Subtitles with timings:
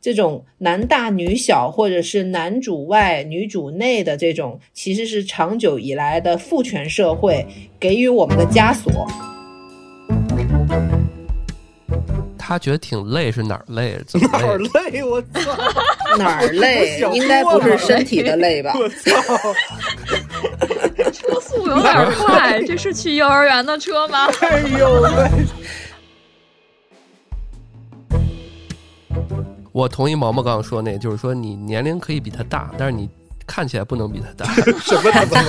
[0.00, 7.44] 这种男大女小，或者是男主外女主内的这种，其实是长久以来的父权社会
[7.80, 9.04] 给予我们的枷锁。
[12.38, 13.98] 他觉得挺累，是哪儿累？
[14.06, 15.02] 怎么哪儿累？
[15.02, 15.40] 我操！
[16.16, 18.74] 哪儿累应该不是身体的累吧？
[18.78, 19.52] 我操！
[21.12, 24.28] 车速有点快，这是去幼儿园的车吗？
[24.42, 25.28] 哎呦喂！
[29.78, 33.08] 我同意毛毛刚刚说那个，就是说你年龄可以比他大，但是你
[33.46, 34.52] 看起来不能比他大。
[34.82, 35.40] 什么他妈？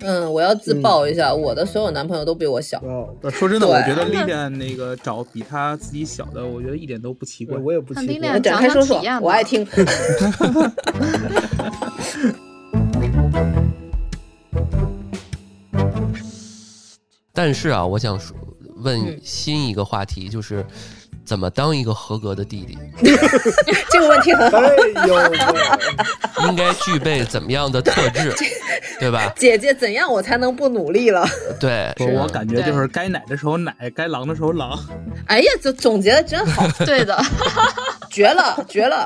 [0.04, 2.78] 嗯，我要自曝一下，我的所有男朋友都比我小。
[2.80, 7.56] 哦，说真的，我觉得历练那个找比他自己小的，我觉得一点都不奇怪。
[7.56, 8.42] 我也不奇怪亮。
[8.42, 9.66] 展开说说我爱听。
[17.32, 18.36] 但是啊，我想说
[18.78, 20.64] 问嗯新一个话题，就是
[21.24, 22.78] 怎么当一个合格的弟弟，
[23.90, 24.58] 这个问题很好。
[24.58, 25.38] 哎呦喂！
[26.48, 28.32] 应该具备怎么样的特质，
[29.00, 29.30] 对吧？
[29.36, 31.26] 姐姐，怎样我才能不努力了？
[31.58, 34.78] 对，不，我感觉就是该奶的时候奶，该狼的时候狼。
[35.26, 37.20] 哎呀，总总结的真好，对的，
[38.10, 39.04] 绝了，绝了！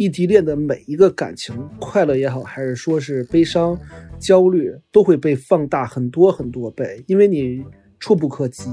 [0.00, 3.78] 异地恋的每一个感情，快乐也好，还是说是悲伤、
[4.18, 7.62] 焦虑，都会被放大很多很多倍，因为你
[7.98, 8.70] 触不可及，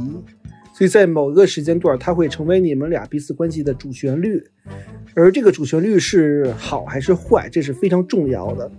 [0.73, 4.41] 所以在某一个时间段，它会成为你们俩彼此关系的主旋律，
[5.15, 8.71] 而这个主旋律是好还是坏，这是非常重要的。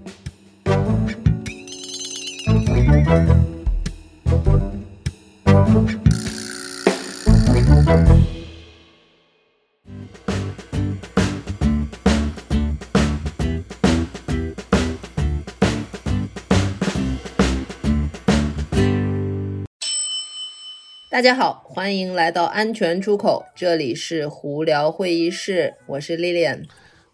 [21.19, 26.63] 大家好，欢迎来到安全出口，这里是胡聊会议室，我是 Lilian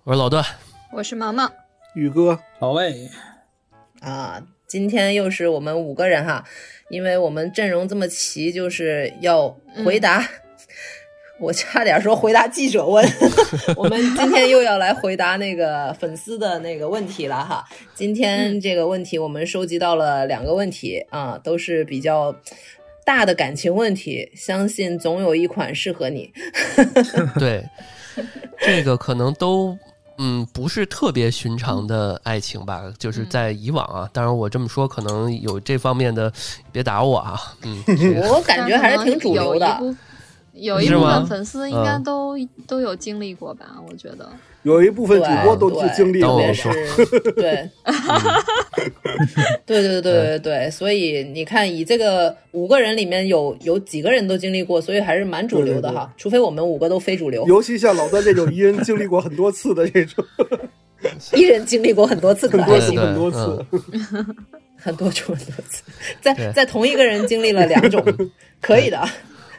[0.05, 0.45] 我是老段，
[0.93, 1.51] 我是毛毛。
[1.95, 3.09] 宇哥，老魏，
[4.03, 4.47] 啊。
[4.67, 6.45] 今天又是我们五个人哈，
[6.91, 9.49] 因为我们阵容这么齐，就是要
[9.87, 10.29] 回答。
[11.41, 13.03] 我差点说回答记者问，
[13.75, 17.65] 我们今天又要来回答那个粉丝的那个问题了哈。
[17.95, 22.37] 今天这个问题我们收集到了两个问题啊，都是比较
[23.05, 26.33] 大的感情问题，相信总有一款适合你。
[27.39, 27.65] 对，
[28.61, 29.77] 这个可能都
[30.19, 36.33] 嗯不是特别寻常的爱情吧，就是在以往啊，当然我这么说可能有这方面的，
[36.73, 37.83] 别打我啊，嗯，
[38.31, 39.95] 我感觉还是挺主流的。
[40.53, 43.75] 有一部分粉丝应该嗯都、都有经历过吧？
[43.89, 44.31] 我觉得，
[44.65, 46.41] 有一部分主播都是经历过
[47.37, 47.71] 对，
[49.65, 56.13] 对对对对对对，所以你看，以这个五个人里面有有几个人都经历过，所以还是蛮主流的哈。
[56.17, 60.25] 除非我们五个都非主流，尤其像老段这种一人经历过很多次的这种，
[61.35, 63.67] 一人经历过很多次可很多爱情，次很多次。
[64.77, 65.83] 很多种很多次，
[66.21, 68.05] 在在同一个人经历了两种，
[68.61, 69.01] 可以的。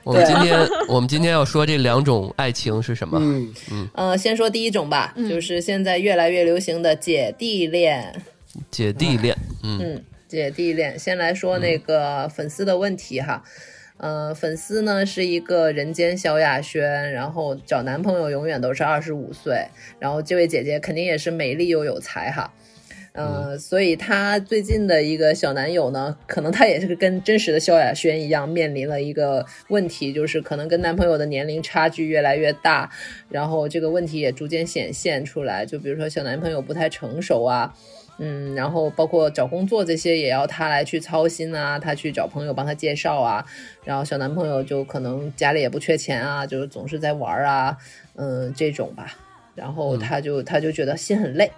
[0.06, 3.18] 我们今天 我们今天要说这两种爱情是什么？
[3.20, 8.14] 嗯，呃，先说第一种吧，嗯就是现在越来越流行的姐弟恋。
[8.70, 10.98] 姐弟恋，嗯嗯，姐弟恋。
[10.98, 13.44] 先来说那个粉丝的问题哈，
[13.98, 19.66] 呃，粉丝呢是一个人间萧亚轩，然后找男朋友永远都是二十五岁，
[20.00, 22.54] 然后这位姐姐肯定也是美丽又有才哈。
[23.16, 32.92] 呃，所以她最近的一个小男友呢，可能她也是跟真实的萧亚轩一样，面临了一个问题，就是可能跟男朋友的年龄差距越来越大，
[33.30, 35.66] 然后这个问题也逐渐显现出来。
[35.66, 37.74] 就比如说小男朋友不太成熟啊，
[38.20, 43.46] 嗯，然后包括找工作这些也要他来去操心啊，他去找朋友帮他介绍啊，
[43.86, 47.78] 然后小男朋友就可能家里也不缺钱啊，就是总是在玩啊，
[48.16, 49.16] 嗯，这种吧，
[49.56, 51.50] 然后他就、他就觉得心很累，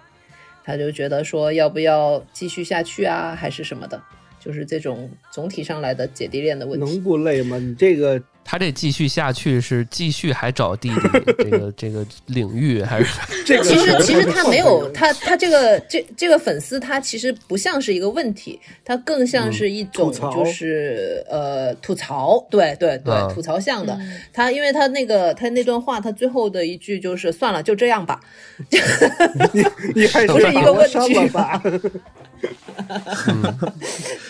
[0.68, 3.98] 他就觉得说要不要继续下去啊，还是什么的，
[4.38, 7.02] 就是这种总体上来的姐弟恋的问题能。
[7.02, 7.56] 不累吗？
[7.56, 10.94] 你这个他这继续下去是继续还找弟弟
[11.36, 23.92] 这个 这个领域，还是 这个其实其实他没有他他这个这这个粉丝他其实不像是一个问题，他更像是一种就是、呃吐槽，对对对，啊吐槽向的。
[24.00, 28.18] 嗯他因为他那个他那段话，他最后的一句就是算了，就这样吧。
[29.52, 29.62] 你
[29.94, 31.62] 你还不是一个问句删了吧？
[31.62, 31.80] 对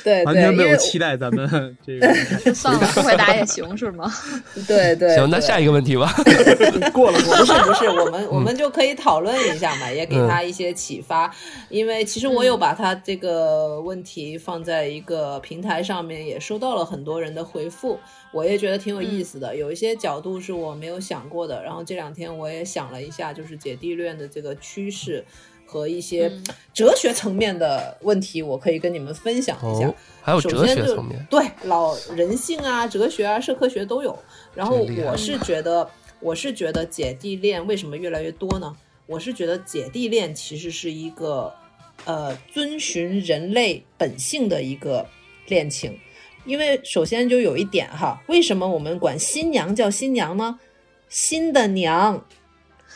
[0.03, 2.55] 对，完全没有期待咱们这个。
[2.55, 4.08] 算了，不回答也行是吗？
[4.67, 5.15] 对对。
[5.15, 6.13] 行，那下一个问题吧。
[6.93, 11.35] 过了过了，不是不是，我们我们就可以讨论一下嘛，也给他一些启发。
[11.69, 17.99] 因为其实我有把他这个问题放在一个平台上面，也收到了很多人的回复，
[18.33, 19.55] 我也觉得挺有意思的。
[19.55, 25.25] 有一些角度是我没有想过的，然后这两天我也想了一下，就是姐弟恋的这个趋势
[25.69, 26.33] 和一些
[26.73, 29.87] 哲学层面的问题，我可以跟你们分享一下。
[29.87, 34.19] 哦，还有哲首先就学层面，对老人性啊、哲学啊、社科学都有。
[34.55, 35.89] 然后我是觉得，
[36.21, 38.75] 我是觉得姐弟恋为什么越来越多呢？
[39.07, 41.53] 我是觉得姐弟恋其实是一个
[42.07, 45.07] 呃遵循人类本性的一个
[45.49, 45.99] 恋情。
[46.45, 50.59] 因为首先就有一点哈，为什么我们管新娘叫新娘呢？
[51.11, 52.27] 新的娘，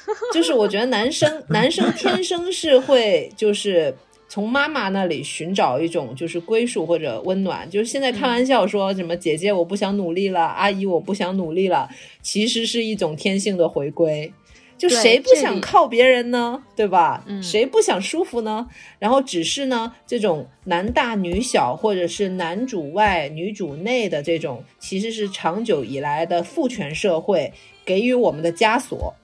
[0.33, 3.95] 就是我觉得男生男生天生是会就是
[4.29, 7.69] 从妈妈那里寻找一种就是归属或者温暖。
[7.71, 11.89] 就是现在开玩笑说什么姐姐我不想努力了，阿姨我不想努力了，
[12.23, 14.33] 其实是一种天性的回归。
[14.79, 16.61] 就谁不想靠别人呢？
[16.75, 17.23] 对吧？
[17.29, 18.67] 嗯谁不想舒服呢？
[18.99, 27.53] 然后只是呢，这种男大女小，或者是男主外女主内的这种，其实是长久以来的父权社会
[27.85, 29.15] 给予我们的枷锁。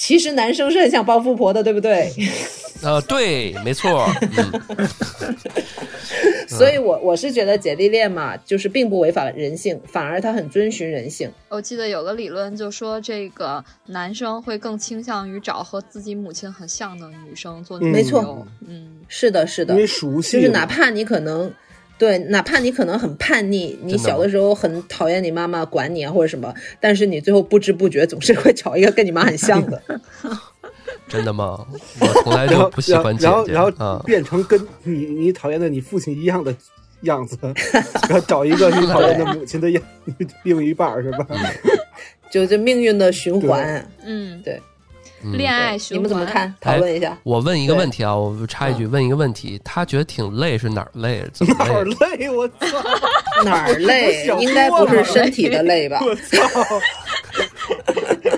[0.00, 2.10] 其实男生是很想帮富婆的，对不对？
[2.82, 5.36] 呃，对，没错，嗯，
[6.48, 11.30] 所以我我是觉得姐弟恋嘛，就是并不违反人性，反而它很遵循人性。
[11.50, 18.46] 我记得有个理论就说，这个男生会更倾向于找和自己母亲很像的女生做女嗯没错朋友。
[18.66, 21.52] 嗯，是的，是的因，为熟悉，就是哪怕你可能。
[22.00, 29.82] 对，哪怕你可能很叛逆，你小的时候很讨厌你妈妈管你啊或者什么，但是你最后不知不觉总是会找一个跟你妈很像的。
[31.06, 31.66] 真的吗？
[32.00, 34.02] 我从来就不喜欢姐姐然后然后啊。
[34.06, 36.54] 变成跟你你讨厌的你父亲一样的
[37.02, 37.36] 样子，
[38.08, 39.82] 然后找一个你讨厌的母亲的样
[40.44, 41.26] 另一半是吧？
[42.32, 44.62] 就这命运的循环，嗯，对，嗯
[45.22, 46.24] 恋爱循环，你们怎么？
[46.26, 46.54] 看？
[46.60, 47.16] 讨论一下。
[47.22, 51.24] 我问一个问题啊，我插一句，问一个问题，他觉得挺累是哪儿累？
[51.32, 52.30] 怎么哪儿累？
[52.30, 53.44] 我操！
[53.44, 56.00] 哪儿累应该不是身体的累吧？
[56.02, 56.80] 我操！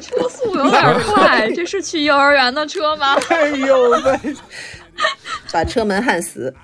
[0.00, 3.14] 车速有点快， 这是去幼儿园的车吗？
[3.28, 4.34] 哎呦喂！
[5.52, 6.54] 把车门焊死。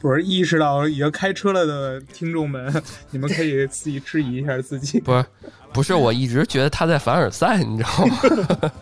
[0.00, 5.00] 不是意识到已经开车了的听众们， 你们可以自己质疑一下自己。
[5.00, 5.24] 不是，
[5.72, 8.72] 不是，我一直觉得他在凡尔赛，你知道吗？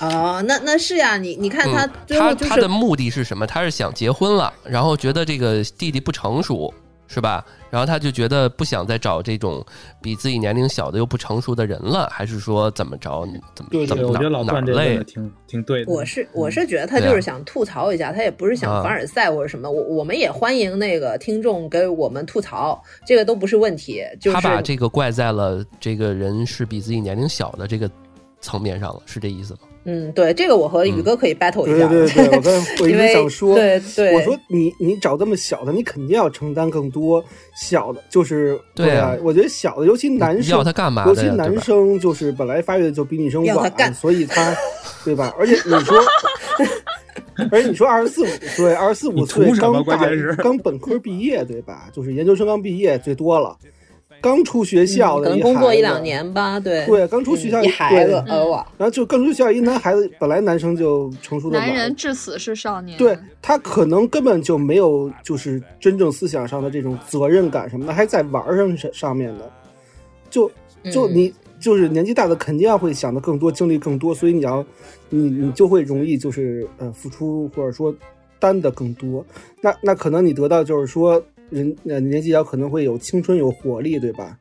[0.00, 3.46] 哦，那那是呀，你你看他嗯最后就是他他的目的是什么？
[3.46, 6.72] 他是想结婚了，然后觉得这个弟弟不成熟，
[7.06, 7.44] 是吧？
[7.70, 9.64] 然后他就觉得不想再找这种
[10.02, 13.24] 比自己年龄小的又不成熟的人了，还是说怎么着？
[13.54, 15.04] 怎么对对，怎么我觉得哪哪儿老段这个？
[15.04, 15.92] 挺挺对的。
[15.92, 19.70] 我是我是觉得他就是想吐槽一下，他也不是想啊凡尔赛或者什么。
[19.70, 24.02] 我我们也欢迎那个听众给我们吐槽，这个都不是问题。
[24.20, 27.88] 就是他把这个怪在了这个人是比自己年龄小的这个
[28.40, 29.60] 层面上了，是这意思吗？
[29.84, 31.88] 嗯，对，这个我和宇哥可以 battle 一对下。
[31.88, 37.24] 对对 对，我刚才我一直想说，对对，我说你你找这么小的，你肯定要承担更多。
[37.56, 41.26] 小的就是对啊啊，我觉得小的，尤其男生要他干嘛尤其？
[41.30, 44.54] 男生就是本来发育的就比女生晚，要他干所以他，
[45.02, 45.34] 对吧？
[45.38, 45.98] 而且你说，
[47.50, 49.96] 而且你说二十四五岁，二十四五岁刚大
[50.36, 51.88] 刚本科毕业，对吧？
[51.90, 53.56] 就是研究生刚毕业最多了，
[54.20, 56.84] 刚出学校嗯可能工作一两年吧，对。
[56.86, 62.96] 对，刚出学校嗯一孩子，然后就刚出学校一男孩子，本来男生就成熟的晚男人，至死是少年。
[62.98, 69.50] 对他可能根本就没有就是真正思想上的这种责任感什么的，还在玩儿上上上面的，
[70.28, 70.50] 就
[70.92, 74.64] 就嗯你就是年纪大的肯定要会想的更多，经历更多，所以你要
[75.08, 77.94] 你你就会容易就是呃付出或者说
[78.38, 79.24] 担的更多，
[79.60, 84.38] 那那可能你得到就是说人呃年纪小可能会有青春有活力，对吧？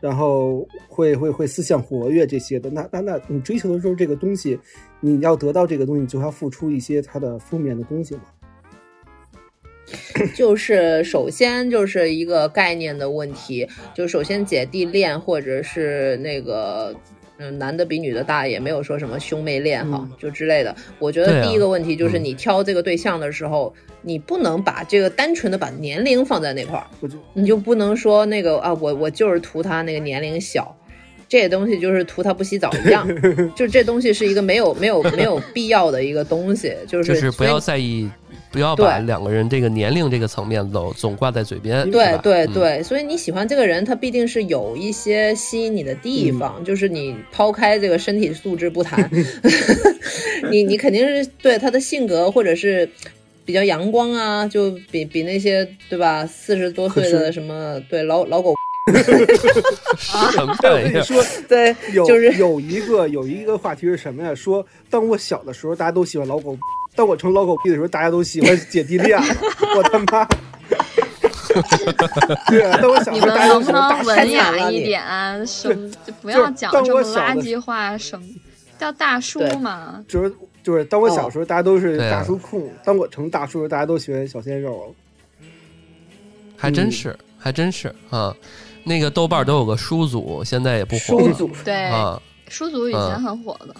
[0.00, 4.56] 然后会会会思想活跃这些的，那那那你追求的时候这个东西，
[5.00, 8.22] 你要得到这个东西，你就要付出一些它的负面的东西嘛。
[10.36, 16.94] 就 是首先就是一个概念的问题，就首先姐弟恋或者是那个。
[17.38, 20.10] 嗯，男的比女的大，也没有说什么兄妹恋哈，嗯。
[20.18, 20.74] 就之类的。
[20.98, 22.24] 我觉得第一个问题就是嗯。
[22.24, 30.76] 你挑这个对象的时候，你不能把这个单纯的把年龄放在那块儿，就你就不能说那个啊，我我就是图他那个年龄小，
[31.28, 33.06] 这东西就是图他不洗澡一样，
[33.54, 38.10] 就这东西是一个没有没有没有必要的一个东西，就是就是不要在意，
[38.50, 41.90] 不要把两个人这个年龄这个层面总 总挂在嘴边。
[41.90, 46.38] 对对对，所以你喜欢这个人，他必定是有一些吸引你的地嗯。
[46.38, 49.08] 方，就是你抛开这个身体素质不谈，
[50.50, 52.88] 你你肯定是对他的性格或者是
[53.44, 56.26] 比较阳光啊，就比比那些对吧？
[56.26, 58.54] 四十多岁的什么对老老狗。
[59.98, 60.62] 什么我？
[60.62, 62.32] 跟你说，对，有就是。
[62.38, 64.34] 有一个有一个话题是什么呀？
[64.34, 66.54] 说当我小的时候，大家都喜欢老狗；
[66.98, 69.16] 当我成老狗屁的时候，大家都喜欢姐弟恋。
[69.76, 70.26] 我他妈！
[72.50, 75.46] 对啊，当我想大家都们能不喜欢大文雅一点？
[75.46, 78.26] 什么就不就是要讲当这么垃圾话，什么
[78.80, 80.04] 叫大叔对嘛？
[80.08, 80.32] 就是
[80.64, 84.92] 就是当我小时候，大家都是大叔控；当我成大叔的时候，大家都喜欢小鲜肉。
[86.56, 88.34] 还真是，还真是啊。
[88.82, 92.20] 那个豆瓣都有个书组，现在也不火了书组对，啊。
[92.48, 93.72] 书组以前嗯很火的。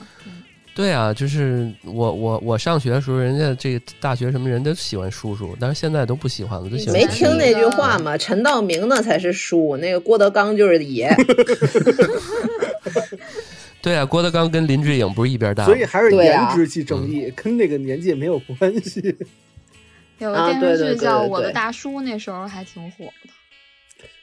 [0.79, 8.17] 对啊，就是我我我上学的时候，人家这个大学什么人都喜欢叔叔，但是现在都不喜欢了，都喜欢没听那句话吗？
[8.17, 11.13] 陈道明那才是叔，那个郭德纲就是爷。
[13.83, 15.65] 对啊，郭德纲跟林志颖不是一边大？
[15.65, 19.17] 所以还是颜值即正义，跟那个年纪没有关系。
[20.19, 23.31] 有个啊电视对对对剧叫《我的大叔》，那时候还挺火的。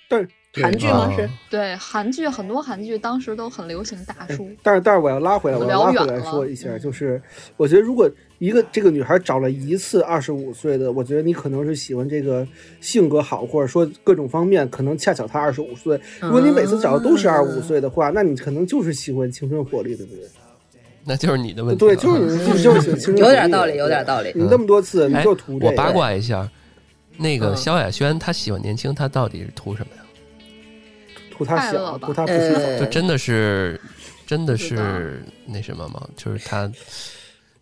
[0.07, 0.29] 但是
[0.61, 1.09] 韩剧吗？
[1.11, 4.49] 啊是对，韩剧很多韩剧当时都很流行大叔。
[4.63, 7.21] 但是但是我要拉回来，我我要拉回来说一下，嗯就是
[7.57, 8.09] 我觉得如果
[8.39, 12.45] 一个这个女孩找了一次二十五岁的，我觉得你可能是喜欢这个
[12.81, 15.99] 性格好，或者说各种方面，可能恰巧她二十五岁。
[16.21, 20.13] 如果你每次找的都是二十五岁的话，那你可能就是喜欢青春活力的人。
[21.07, 24.31] 那就是你的问题对，就是你就是有点道理，有点道理。
[24.33, 25.67] 你那么多次，你哎就图这个。
[25.67, 26.49] 我八卦一下，
[27.17, 30.01] 那个嗯萧亚轩她喜欢年轻，她到底是图什么呀？
[31.37, 31.97] 图他小，
[32.79, 33.79] 就真的是
[34.25, 36.07] 真的是那什么吗？
[36.15, 36.71] 就是他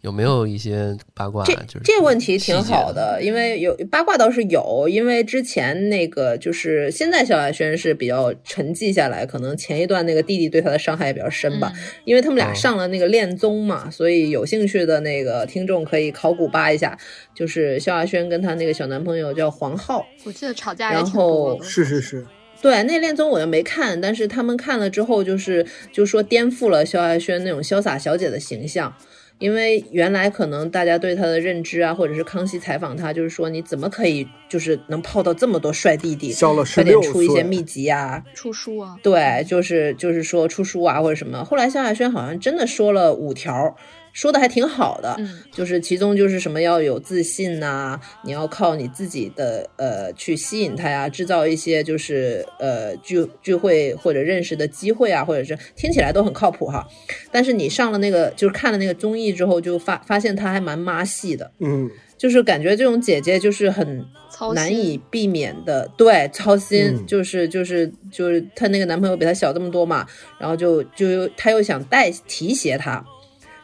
[0.01, 1.46] 有没有一些八卦？
[1.46, 11.80] 这就是这问题挺好的，因为有八卦倒是有，因为之前那个就是现在萧亚轩是比较沉寂下来，可能前一段那个弟弟对他的伤害也比较深吧，嗯。
[12.03, 12.53] 因为他们俩哦。
[12.53, 16.98] 上了那个恋综嘛，所以有兴趣的那个听众可以考古扒一下，
[17.34, 21.63] 就是萧亚轩跟她那个小男朋友叫黄浩，我记得吵架也然挺多后。
[21.63, 22.25] 是是是，
[22.63, 28.96] 对，那恋综我又没看，但是他们看了之后，就是就说颠覆了萧亚轩那种潇洒小姐的形象。
[29.39, 41.43] 因为原来可能大家对她的认知啊，或者是康熙采访她，就是说你怎么可以就是能泡到这么多帅弟弟，快点，出一些秘籍啊，出书啊，对，就是就是说出书啊或者什么。
[41.43, 43.75] 后来萧亚轩好像真的说了五条，
[44.13, 56.88] 说的还挺好的，嗯，就是其中就是什么要有自信呐、你要靠你自己的呃去吸引他呀，制造一些就是呃聚聚会或者认识的机会啊，或者是听起来都很靠谱哈。
[57.32, 64.05] 但是你上了那个就是看了那个综艺之后，就发发现他还蛮妈系的，嗯，就是感觉这种姐姐就是很
[64.53, 67.05] 难以避免的，对，操心，嗯。
[67.08, 70.05] 就是就是就是她那个男朋友比她小这么多嘛，
[70.38, 73.03] 然后就就又她又想带提携她，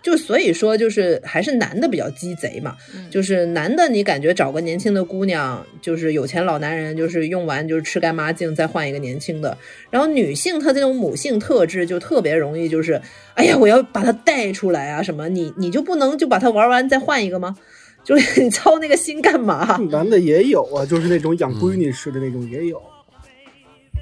[0.10, 9.56] 就所以说就是还是男的比较鸡贼嘛，嗯就是男的你感觉找个年轻的姑娘，就是有钱老男人，就是用完就是吃干抹净，再换一个年轻的，
[9.92, 13.00] 然后女性她这种母性特质就特别容易就是，
[13.36, 17.56] 哎呀，我要把她带出来啊什么，你你就不能就把她玩完再换一个吗？
[18.04, 19.78] 就是你操那个心干嘛？
[19.92, 22.82] 男的也有啊，就是那种养闺女似的那种也有，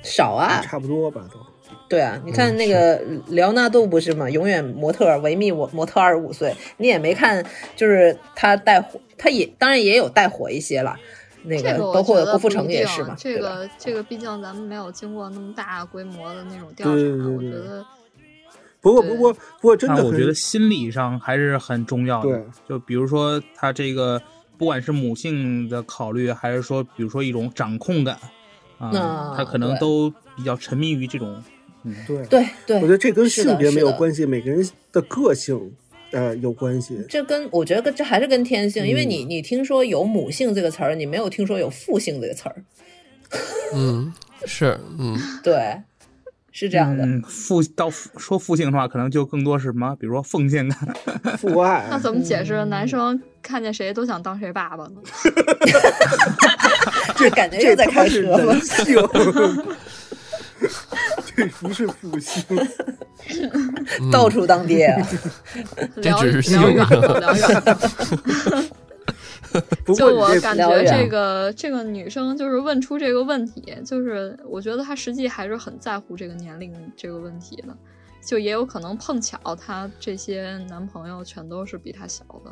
[0.04, 1.40] 少啊，差不多吧都。
[1.90, 4.30] 对啊，你看那个莱昂纳多不是吗？
[4.30, 7.46] 永远模特维密模模特二十五岁，你也没看，
[7.78, 10.98] 就是他带火，他也当然也有带火一些了。
[11.44, 13.40] 那个包括郭富城也是嘛，这？
[13.40, 17.86] 个这个，毕竟咱们没有经过那么大规模的那种调查，对对对对我觉得
[18.82, 22.30] 不过不过不过真的我觉得心理上还是很重要的。
[22.30, 24.22] 对，就比如说他这个，
[24.58, 28.18] 不管是母性的考虑，还是说，比如说一种掌控感
[28.78, 31.42] 啊，啊他可能都比较沉迷于这种。
[31.88, 35.72] 嗯，对，对对，我觉得这跟性别没有关系，每个人的个性
[36.12, 37.02] 呃有关系。
[37.08, 42.56] 这跟我觉得跟这还是跟天性，因为嗯你你听说有母性这个词儿，你没有听说有父性这个词儿，
[43.74, 44.14] 嗯，
[44.46, 45.82] 是，嗯，对，
[46.52, 47.06] 是这样的。
[47.06, 50.80] 嗯，父到父说父性的话，可能就更多是什么，比如说奉献感。
[51.38, 55.02] 父爱那怎么解释嗯男生看见谁都想当谁爸爸呢？
[57.18, 58.56] 这感觉又在开车了
[61.46, 62.44] 不是父性。
[62.50, 65.08] 嗯 到处当爹啊！
[65.98, 67.78] 聊只远了，聊远了。
[69.84, 77.76] 不就我感觉这个这个女生就是问出这个问题，就是我觉得她实际还是很在乎这个年龄这个问题的，
[78.24, 82.52] 就也有可能碰巧她这些男朋友全都是比她小的，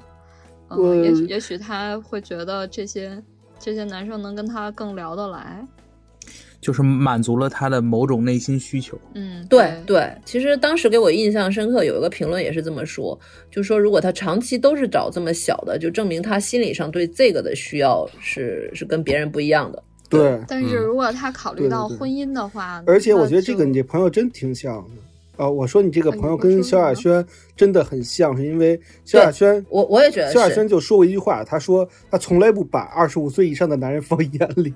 [0.70, 3.22] 嗯，也许也许她会觉得这些
[3.60, 5.66] 这些男生能跟她更聊得来，
[6.62, 9.00] 就是满足了他的某种内心需求。
[9.14, 13.18] 嗯，对对，其实当时给我印象深刻，有一个评论也是这么说，
[13.52, 19.84] 就说如果他长期都是找这么小的，就证明他心理上对这个的需要是是跟别人不一样的。
[20.10, 25.44] 对，但是嗯如果他考虑到婚姻的话，而且我觉得这个你这朋友真挺像的。
[25.44, 27.26] 啊，我说你这个啊朋友跟萧亚轩
[27.58, 34.74] 真的很像，是因为萧亚轩，我我也觉得萧亚轩就说过一句话，他说他从来不把二十五岁以上的男人放眼里。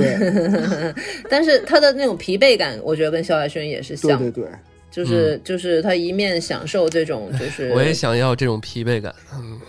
[0.00, 0.94] 对，
[1.28, 4.52] 但是他的那种疲惫感，我觉得跟萧亚轩也是像，对对对，
[4.90, 9.14] 就是就是他一面享受这种，就是我也想要这种疲惫感。
[9.34, 9.60] 嗯，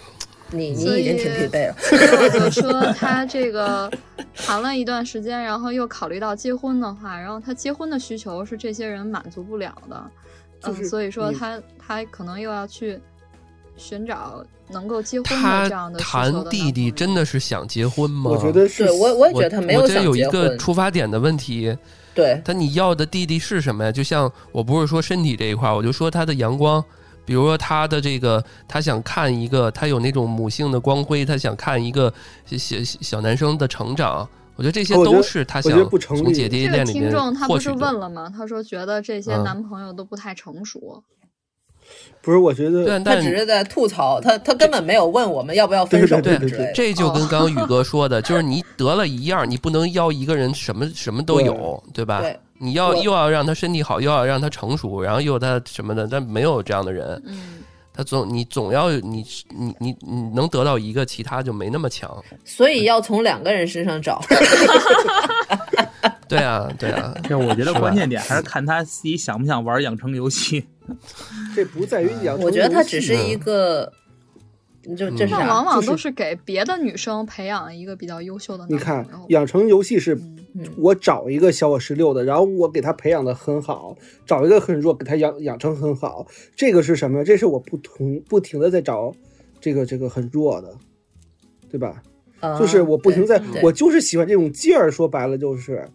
[0.51, 3.91] 你你已经挺疲惫了，所以我就说他这个
[4.35, 10.09] 谈了一段时间，然后又考虑到结婚的话，然后他结婚的需求是这些人满足不了的，
[10.61, 12.97] 就是嗯，所以说你他他可能又要去
[13.77, 18.31] 寻找能够结婚的他这样的弟弟真的是想结婚吗？
[18.31, 21.77] 我觉得是我我也觉得他没有我觉得有一想结婚，个出发点的问题。
[22.13, 23.91] 对他你要的弟弟是什么呀？
[23.91, 26.83] 就像我不是说身体这一块儿，我就说他的阳光，
[27.23, 32.11] 比如说他的这个，他想看一个，他有那种母性的光辉，他想看一个
[32.45, 34.27] 小小小男生的成长。
[34.55, 37.71] 我觉得这些都是他我想从姐弟这个听恋里面众他不是。
[37.73, 38.33] 问了吗？
[38.35, 41.03] 他说觉得这些嗯男朋友都不太成熟。
[42.21, 42.37] 不是？
[42.37, 46.71] 我觉得他但只是在吐槽，他他根本没有问我们要不要分手对对之类的。
[46.73, 52.21] 这就跟哦 刚刚宇哥说的，就是你得了一样，你不能要一个人什么什么都有，对吧？
[52.21, 57.63] 对你要又要让他身体好，又要让他成熟，然后又他什么的，但没有这样的人，嗯，
[57.93, 62.11] 他总你总要你你你你能得到一个，其他就没那么强。
[62.43, 64.21] 所以要从两个人身上找。
[66.27, 70.65] 对啊，对啊，这我觉得关键点还是看他自己想不想玩养成游戏。
[71.55, 73.91] 这不在于养成，我觉得他只是一个，
[74.97, 79.05] 就这往往都是给别的女生培养一个比较优秀的你看。
[79.29, 86.25] 养成游戏是嗯我找一个小我十六的，然后我给他培养的很好，找一个很弱，给他养养成很好。
[86.55, 87.23] 这个是什么？
[87.23, 89.13] 这是我不同不停的在找
[89.59, 90.73] 这个这个很弱的，
[91.69, 92.01] 对吧？
[92.39, 94.91] 呃就是我不停在，我就是喜欢这种劲儿。
[94.91, 95.89] 说白了就是，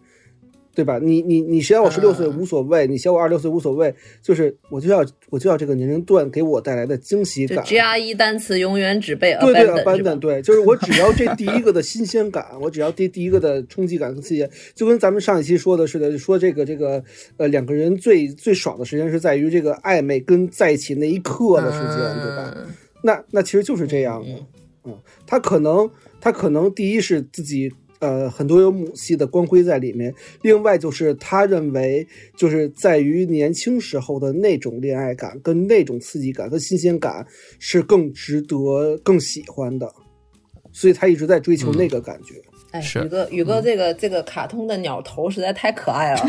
[0.75, 0.99] 对吧？
[0.99, 7.63] 你你你小我十六岁嗯无所谓，你小我二十六岁无所谓，就是我就要我就要这个年龄段给我带来的惊喜就感。
[7.65, 17.03] GRE 单词永远只背对对吧，abandon，对，就是我只要这第一个的新鲜感，我只要第第一个的冲击感和刺激，就跟咱们上一期说的似的，说这个这个
[17.37, 22.53] 呃两个人最最爽的时间是在于这个暧昧跟在一起那一刻的时间，对吧？
[22.55, 22.65] 嗯
[23.05, 24.29] 那那其实就是这样的，
[24.85, 24.97] 嗯，
[25.27, 27.69] 他可能他可能第一是自己
[28.03, 37.25] 呃很多有母系的光辉在里面，另外就是他认为就是在于年轻时候的那种恋爱感跟那种刺激感和新鲜感
[37.59, 39.89] 是更值得更喜欢的，
[40.73, 42.35] 所以他一直在追求那个感觉。
[42.73, 46.25] 哎，宇哥，宇哥这个这个卡通的鸟头实在太可爱了，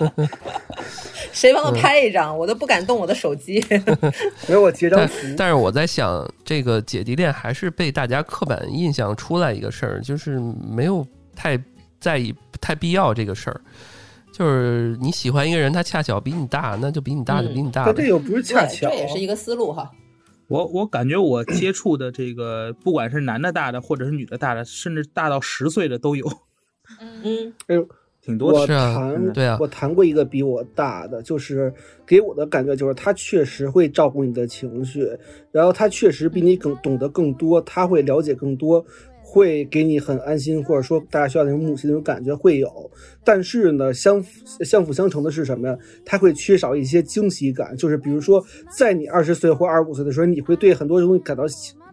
[1.30, 2.36] 谁帮我拍一张？
[2.36, 3.60] 我都不敢动我的手机。
[4.48, 11.62] 给我截张但图，但是我在想，这个姐弟恋还是被大家刻板印象出来一个事儿，就是没有太
[12.00, 13.60] 在意、太必要这个事儿。
[14.32, 19.90] 就是你喜欢一个人，他恰巧比你大，那就比你大就比你大这又不是恰，巧，这也是一个思路哈。
[20.48, 26.26] 我我感觉我接触的这个，不管是男的大的，或者是女的大的，甚至大到十岁的都有，
[27.22, 27.88] 嗯，哎呦。
[28.20, 28.58] 挺多的。
[28.58, 31.72] 我是啊谈对啊我谈过一个比我大的，就是
[32.04, 35.08] 给我的感觉就是他确实会照顾你的情绪，
[35.50, 38.84] 然后他确实比你更懂得更多，他会了解更多，
[39.30, 42.90] 会给你很安心，或者说大家需要那种母亲那种感觉会有。
[43.22, 45.76] 但是呢，相辅相辅相成的是什么呀？
[46.02, 48.42] 他会缺少一些惊喜感，就是比如说
[48.74, 51.44] 在你二十岁或二十五岁的时候，你会对很多东西感到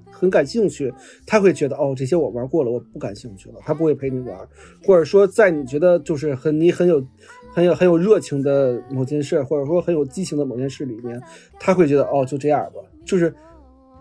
[0.10, 0.94] 很感兴趣，
[1.28, 4.38] 他会觉得哦，这些我玩过了，我不感兴趣了，他不会陪你玩，
[4.86, 7.06] 或者说在你觉得就是很你很有
[7.54, 11.22] 很有很有热情的某件事，或者说很有激情的某件事里面，
[11.60, 13.34] 他会觉得哦，就这样吧，就是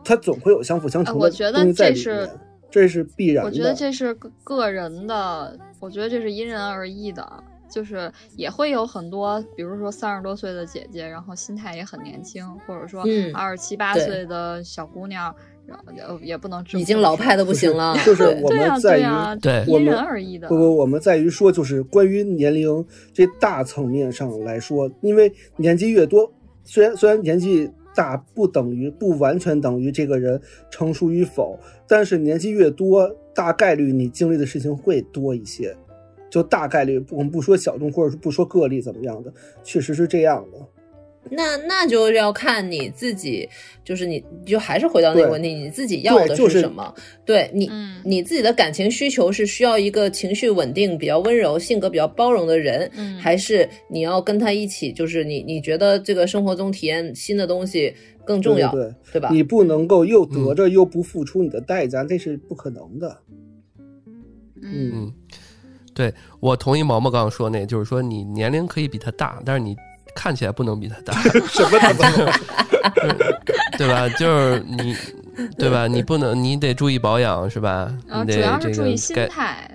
[0.05, 2.31] 他总会有相辅相成的呃我觉得东西在里这是面，
[2.75, 3.49] 这是必然的。
[3.49, 7.25] 我觉得这是个个人的，我觉得这是因人而异的，
[7.71, 15.33] 就是也会有很多，比如说三十多岁的姐姐，然后心态也很年轻，或者说嗯二十七八岁的小姑娘，
[15.69, 15.85] 然后
[16.21, 17.97] 也也不能已经老派的不行了。
[18.05, 20.49] 就是对我们在于因人而异的。
[20.49, 26.33] 不不，我们在于说，就是关于年龄这大层面上来说，因为年纪越多，
[26.65, 31.57] 虽然虽然年纪大不等于不完全等于这个人成熟与否，
[31.89, 35.75] 但是年纪越多，大概率你经历的事情会多一些。
[36.31, 40.59] 就大概率，我们不说小众，或者是不说个例怎么样的，确实是这样的。
[41.31, 43.49] 那那就要看你自己，
[43.83, 46.95] 就是你就还是回到那个问题，你自己要的对就是什么？
[47.25, 57.95] 对你，嗯你自己的感情需求是需要一个情绪稳定、比较温柔、性格比较包容的人，嗯还是你要跟他一起，就是你你觉得这个生活中体验新的东西
[58.25, 59.29] 更重要，对对对吧？
[59.31, 63.19] 你不能够又得着又不付出你的代价，这是不可能的。
[64.63, 65.13] 嗯嗯，
[65.93, 69.77] 对我同意毛毛刚刚说那，就是说你年龄可以比他大，但是你
[70.15, 71.13] 看起来不能比他大，
[71.49, 72.11] 什么他妈？
[73.77, 74.09] 对吧？
[74.11, 74.95] 就是你，
[75.59, 75.87] 对吧？
[75.87, 77.95] 你不能，你得注意保养，是吧？
[78.07, 79.74] 然后你得这主要是注意心态。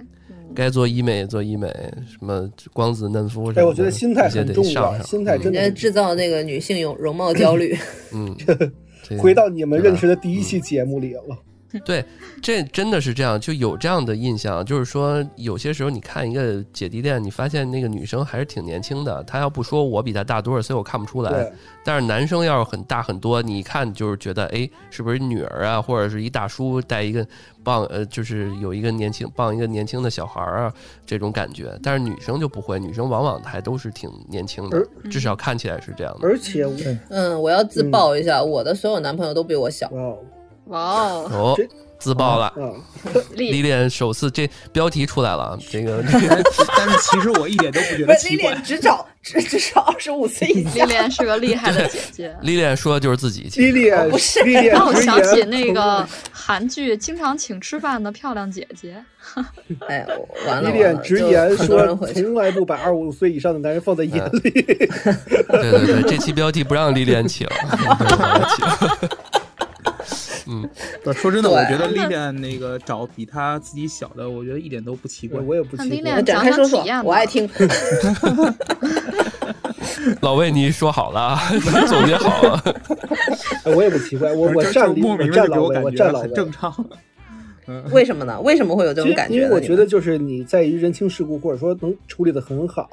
[0.60, 1.68] 嗯该做医美做医美，
[2.06, 7.74] 什么光子嫩肤什么的，哎，我觉得心态很重要，上上心态真的制造那个女性容容貌焦虑。
[8.14, 8.36] 嗯，
[9.18, 11.24] 回到你们认识的第一期节目里了。
[11.86, 12.04] 对，
[12.42, 21.52] 这真的是这样，就有这样的印象，就是说有些时候你看一个姐弟恋，你发现那个女生还是挺年轻的，她要不说我比她大多少岁，我看不出来，，
[21.84, 27.26] 但是男生要是很大很多，你一看就是觉得，哎，是不是女儿啊，或者是一大叔带一个
[27.64, 30.74] 棒，呃，就是有一个年轻抱一个年轻的小孩儿啊，
[31.06, 31.78] 这种感觉。
[31.84, 36.28] 但是女生就不会，女生往往还都是挺年轻的，至少看起来是这样的。
[36.28, 36.74] 而且我
[37.10, 39.88] 嗯，我要自曝一下，我的所有男朋友都比我小。
[40.70, 41.58] 哇哦，哦，
[42.00, 42.46] 自爆了。
[42.46, 42.54] 啊，
[43.36, 46.44] 历厉练首次这标题出来了，啊，这个 但
[46.78, 48.56] 但是其实我一点都不觉得奇怪。
[48.64, 52.36] 只找只只少二十五岁以丽莲是个厉害的姐姐。
[52.42, 59.04] 历练说的就是自己，历练不是让我想起那个韩剧经常请吃饭的漂亮姐姐。
[59.88, 61.96] 哎，我完了历练完了，就直言说。
[62.14, 64.40] 从来不把二十五岁以上的男人放在眼里。
[64.40, 67.46] 对对对，这期标题不让历练请，
[67.98, 69.10] 不让他请。
[70.50, 70.68] 嗯，
[71.04, 75.40] 不是说真的，我觉得历练那个找比他自己小的，我觉得一点都不奇怪。
[75.40, 77.48] 我也不奇怪那历练，展开说说我爱听。
[80.22, 82.64] 老魏你说好了啊，你 总结好了。
[83.66, 84.32] 我也不奇怪。
[84.34, 86.28] 我我这站里，莫名的我站老魏，我感觉我站老魏。
[86.28, 86.74] 很正常。
[87.68, 88.40] 嗯，为什么呢？
[88.42, 89.42] 为什么会有这种感觉因？
[89.42, 92.90] 为我觉得就是你在于人情世故，或者说能处理的很好，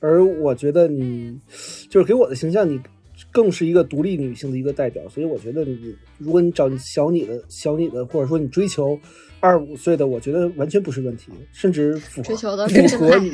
[0.00, 1.38] 而我觉得你
[1.90, 2.80] 就是给我的形象，你
[3.32, 8.98] 更是一个独立女性的一个代表，所以我觉得你如果你找小你的小你的，或者说你追求
[9.40, 13.32] 二十五岁的，我觉得完全不是问题，甚至符合追求的是真爱符合你，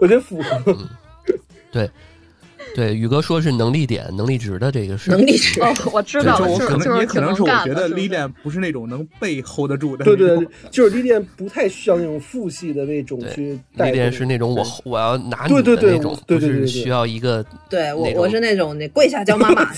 [0.00, 0.76] 我觉得符合。
[1.70, 1.88] 对
[2.78, 5.60] 对，宇哥说是能力点、能力值的这个是能力值。
[5.60, 7.48] 哦，我知道，就我可能也可能是我。
[7.64, 10.36] 觉得是不是历练不是那种能被 hold 得住的对对。
[10.36, 13.94] 对，就是历练不太需要那种父系的那种去带动。
[13.94, 19.68] 历练是那种我我要拿你对对对的那种，对对对对不是需要一个对我我是那种你跪下叫妈妈。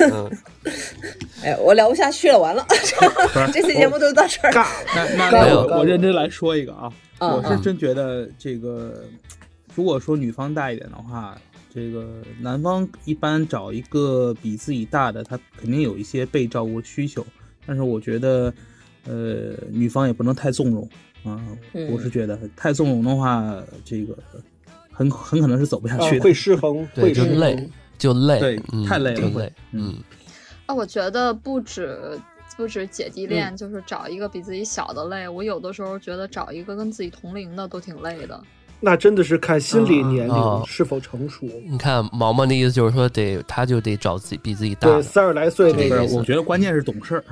[0.00, 0.30] 嗯，
[1.44, 2.64] 哎，我聊不下去了，完了，
[3.52, 4.52] 这期节目就到这儿。
[4.52, 9.04] 尬那那那我我认真来说一个啊，嗯我是真觉得这个，
[9.74, 11.36] 如果说女方大一点的话，
[11.72, 12.06] 这个
[12.40, 17.24] 男方一般找一个比自己大的，他肯定有一些被照顾需求，
[17.64, 18.52] 但是我觉得，
[19.06, 20.82] 呃，女方也不能太纵容
[21.24, 21.40] 啊，
[21.72, 24.16] 嗯我是觉得太纵容的话，这个
[24.90, 26.24] 很很可能是走不下啊去的。
[26.24, 27.30] 会失衡，对，会失衡。
[27.30, 29.94] 就累，就累，对嗯太累了累，嗯嗯，
[30.68, 31.98] 啊，我觉得不止
[32.54, 35.26] 不止姐弟恋，就是找一个比自己小的累。
[35.26, 38.38] 我有的时候觉得找一个跟自己同龄的都挺累的。
[38.80, 41.46] 那真的是看心理年啊龄是否成熟。
[41.66, 47.24] 你看毛毛的意思就是说得，他就得找自己比自己大对，三十来岁那，个我觉得关键是懂事儿。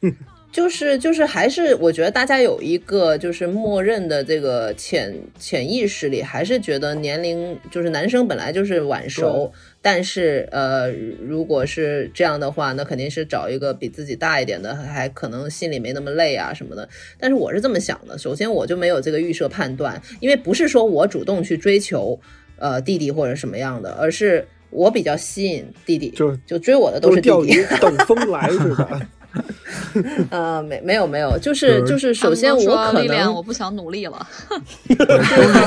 [0.52, 9.52] 就是就是还是我觉得大家有一个就是默认的这个潜潜意识里，还是觉得年龄就是男生本来就是晚熟，
[9.86, 16.88] 但是呃，如果是这样的话，那肯定是找一个比自己大一点的，还可能心里没那么累啊什么的。
[17.18, 22.18] 但是我是这么想的，首先我就没有这个预设判断，因为不是说我主动去追求
[22.56, 27.62] 呃弟弟或者什么样的，而是我比较吸引弟弟，就就追我的都是弟弟。
[27.78, 29.00] 等风来是吧？
[30.30, 34.26] 呃，没没有没有，就是就是，首先我可能我不想努力了。
[34.88, 34.94] 这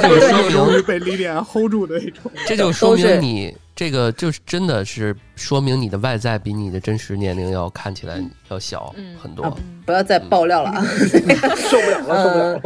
[0.09, 2.31] 就说明容易被历练 hold 住的那种。
[2.47, 9.43] 这就说都是明你这个就是真的是说明你的外在比你的真实年龄要看起来要小嗯很多。
[9.43, 10.83] 啊不要再爆料了啊！
[11.55, 12.61] 受不了了，受不了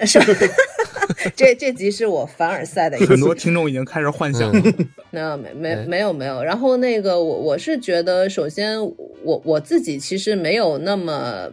[0.00, 0.06] 了。
[0.06, 0.26] 是吧？
[1.36, 4.72] 这这集是我凡尔赛的一集很多，听众已经开始幻想了。
[5.12, 6.42] 那没没哎没有没有。
[6.42, 8.82] 然后那个我我是觉得，首先
[9.22, 11.48] 我我自己其实没有那么。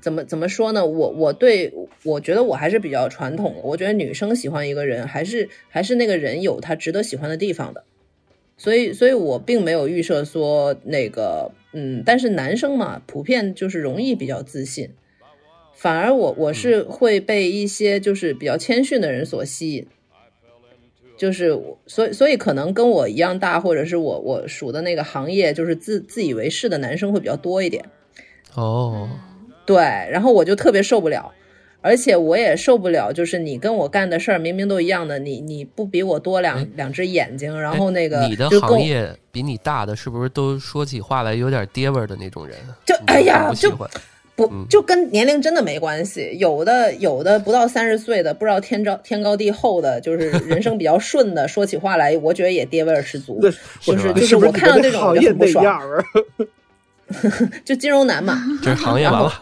[0.00, 0.84] 怎么怎么说呢？
[0.84, 1.72] 我我对
[2.04, 3.60] 我觉得我还是比较传统的。
[3.62, 7.84] 我觉得女生喜欢一个人，还是还是那个人有他值得喜欢的地方的。
[8.56, 14.90] 所以，所以我并没有预设说那个，嗯，但是男生嘛，普遍就是容易比较自信，
[15.74, 19.86] 反而我我是会被一些就是比较谦逊的人所吸引，
[21.16, 27.86] 就是我所以所以可能跟我一样大，或者是我我属的那个行业，就是自自以为是的男生会比较多一点。
[28.54, 29.08] 哦，
[29.74, 31.32] 对，然后我就特别受不了。
[31.82, 42.54] 而且我也受不了，就是你跟我干的事儿明明都一样的，你你不比我多两、哎两只眼睛，然哎后那个你的行业比你大的，是不是都说起话来有点爹味儿的那种人？
[42.84, 43.70] 就哎呀就
[44.36, 53.50] 不就跟年龄真的没关系，有的有的不到三十岁的，不知道天高天高地厚的，就是人生比较顺的， 说起话来，我觉得也爹味儿十足那。
[53.80, 56.04] 就是就是我看到这种我就行业那很不爽，样儿？
[57.64, 59.32] 就金融男嘛， 这是行业完了。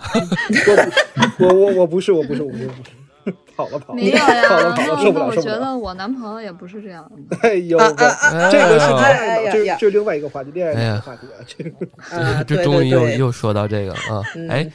[1.39, 2.69] 我我我我不是我不是我不是
[3.57, 5.55] 跑了跑了没有呀，跑了跑了，受不了受不了。
[5.55, 7.37] 觉得我男朋友也不是这样的。
[7.43, 8.87] 哎呦啊喂，啊这个是
[9.53, 11.43] 这这是另外一个话题，恋爱话题啊，
[12.45, 14.67] 这这对终于又又说到这个啊，嗯哎。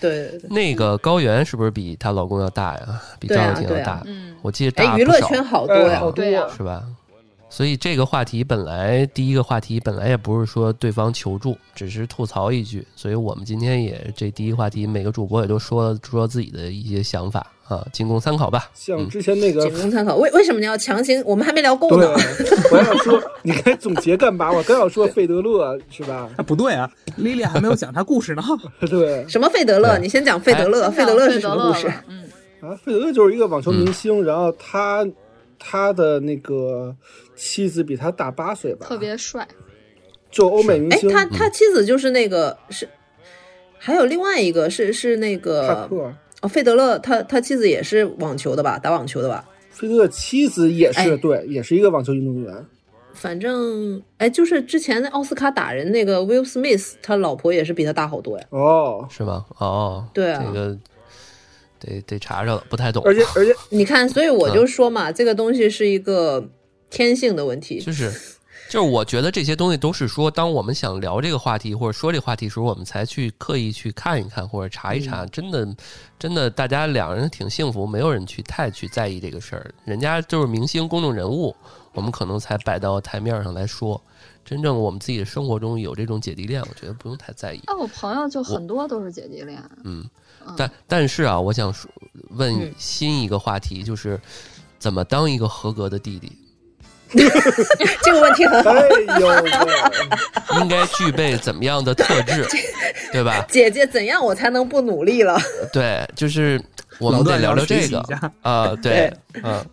[0.50, 3.02] 那个高原是不是比她老公要大呀？
[3.20, 4.04] 比对啊对啊张又廷要大？
[4.06, 6.50] 嗯，我记得大哎，娱乐圈好多呀，对呀多。
[6.58, 6.84] 是吧？
[7.56, 12.84] 所以这个话题本来第一个话题本来也不是说对方求助，只是吐槽一句。
[12.96, 18.72] 所以我们今天也这第一个话题，每个主播也都说说自己的一些想法啊，仅供参考吧。
[18.74, 20.16] 像之前那个仅供参考。
[20.16, 21.22] 为为什么你要强行？
[21.28, 22.14] 我们还没聊够对呢。
[22.72, 24.52] 我还要说，你该总结干嘛？
[24.52, 26.28] 我刚要说费德勒是吧？
[26.36, 28.42] 啊，不对啊，莉莉还没有讲他故事呢。
[28.90, 30.00] 对 什么费德勒？
[30.00, 30.86] 你先讲费德勒。
[30.86, 31.94] 先费德勒是什么故事？
[32.08, 32.24] 嗯，
[32.62, 35.08] 啊，费德勒就是一个网球明星，然后他
[35.66, 36.94] 他的那个
[37.36, 39.48] 妻子比他大八岁吧，特别帅。
[40.30, 42.90] 就欧美明哎，星他他妻子就是那个是，
[43.78, 46.14] 还有另外一个是是那帕个克。
[46.42, 48.78] 哦，费德勒他他妻子也是网球的吧？
[48.78, 49.48] 打网球的吧？
[49.70, 52.66] 费德勒妻子也是、哎对，也是一个网球运动员。
[53.14, 58.46] 反正哎，就是之前奥斯卡打人那个 Will Smith，他老婆也是比他大好多呀。
[58.50, 59.46] 哦，是吗？
[59.60, 60.78] 哦，对啊这个
[61.84, 63.04] 得得查查了，不太懂。
[63.06, 66.50] 而且 而且你看，所以我就说嘛，这个东西是一个
[66.90, 67.80] 天性的问题。
[67.80, 68.12] 就是
[68.70, 75.26] 就是，我觉得这些东西都是说，当我们想聊这个话题或者说这个话题时候，我们才去刻意去看一看或者查一查。
[75.28, 75.68] 真的，
[76.18, 79.70] 真的，大家两人挺幸福，没有人去太去在意这个事儿。
[79.86, 81.56] 人家就是明星、公众人物，
[81.94, 84.02] 我们可能才摆到台面上来说。
[84.46, 87.62] 真正我们自己的生活中有这种姐弟恋，我觉得不用太在意。
[87.66, 89.58] 那我朋友就很多都是姐弟恋。
[89.86, 90.10] 嗯嗯，
[90.58, 91.90] 但但是啊，我想说
[92.32, 94.20] 问嗯新一个话题，就是
[94.80, 96.32] 怎么当一个合格的弟弟。
[98.04, 98.72] 这个问题很好。
[98.72, 99.28] 哎呦，
[100.62, 102.44] 应该具备怎么样的特质，
[103.14, 103.46] 对吧？
[103.50, 105.40] 姐姐，怎样我才能不努力了？
[105.72, 106.60] 对，就是
[106.98, 108.04] 我们得聊聊这个
[108.42, 109.64] 啊，对，嗯，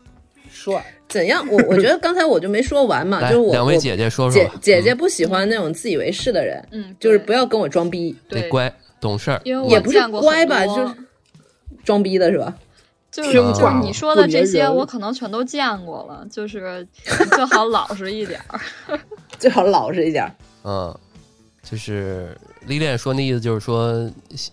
[0.52, 0.84] 帅！
[1.08, 1.42] 怎样？
[1.50, 10.94] 我我觉得刚才我就没说完嘛，就是，我两位姐姐说说吧，姐姐不喜欢那种自以为是的人，嗯，就是不要跟我装逼，对得乖懂事儿，因为我也不是见过乖吧，多就是
[11.84, 12.54] 装逼的是吧？
[13.10, 16.86] 就是听就是话你说的这些，我可能全都见过了，就是
[17.34, 18.60] 最好老实一点儿。
[19.38, 20.32] 最好老实一点儿。
[20.62, 20.96] 嗯，
[21.62, 22.36] 就是
[22.66, 24.52] 历练说那意思就是说心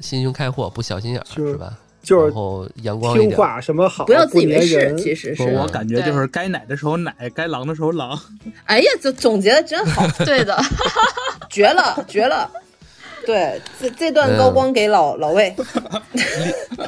[0.00, 1.76] 心胸开阔，不小心眼儿是是吧？
[2.00, 5.42] 就是然后阳光一点，听话，什么好，不要自以为是，其实是，。
[5.56, 8.18] 我感觉就是该奶的时候奶，该狼的时候狼。
[8.64, 10.56] 哎呀，这总结的真好， 对的，
[11.50, 12.50] 绝了，绝了。
[13.28, 15.54] 对，这这段高光给老老魏。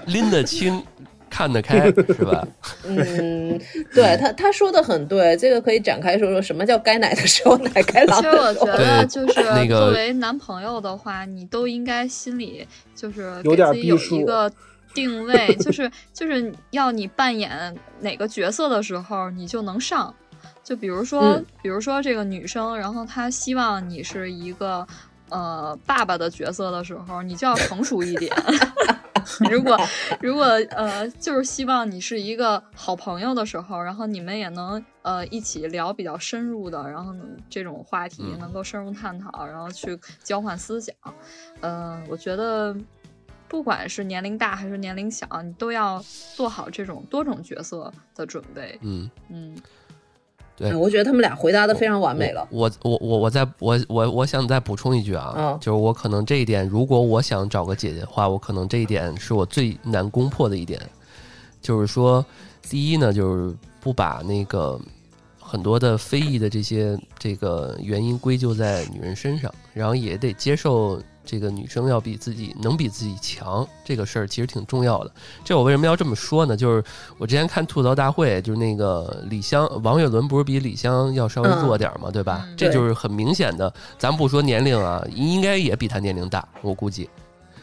[0.06, 0.82] 拎拎得清，
[1.28, 1.84] 看得开，
[2.16, 2.48] 是吧？
[2.86, 3.60] 嗯，
[3.92, 14.50] 对他他说的很对，这个可以展开说说什么叫该奶的时候奶，该狼其实我觉得就是那个作为男朋友的话，你都应该心里就是有点给自己有一个
[14.94, 20.14] 定位， 就是就是要你扮演哪个角色的时候，你就能上。
[20.62, 24.86] 就比如说，嗯比如说这个女生，然后她希望你是一个
[25.30, 28.34] 呃爸爸的角色的时候，你就要成熟一点。
[29.50, 29.78] 如果
[30.20, 37.14] 如果呃，就是希望你是一个好朋友的时候，然后你们也能呃一起聊比较深入的，然后
[37.48, 40.94] 这种话题嗯能够深入探讨，然后去交换思想。
[41.60, 42.74] 嗯、我觉得
[43.46, 46.02] 不管是年龄大还是年龄小，你都要
[46.34, 48.78] 做好这种多种角色的准备。
[48.82, 49.56] 嗯，嗯，
[50.60, 50.70] 对。
[50.70, 52.46] 嗯我觉得他们俩回答的非常完美了。
[52.50, 55.58] 我我我我再我我我想再补充一句啊，嗯。
[55.60, 60.80] 就是我可能这一点，如果我想找个姐姐的话，我可能这一点是我最难攻破的一点，
[61.62, 62.24] 就是说，
[62.68, 64.78] 第一呢，就是不把那个
[65.40, 75.12] 很多的非议的这些这个原因归咎在女人身上，然后也得接受这个女生要比自己能比自己强这个事儿，其实挺重要的。
[75.44, 76.56] 这我为什么要这么说呢？
[76.56, 76.82] 就是
[77.18, 82.44] 我之前看吐槽大会，就是那个李湘王岳伦不是比李湘要稍微弱点儿嘛，对吧？
[82.48, 87.08] 嗯这就是很明显的，咱不说年龄啊，应该也比他年龄大，我估计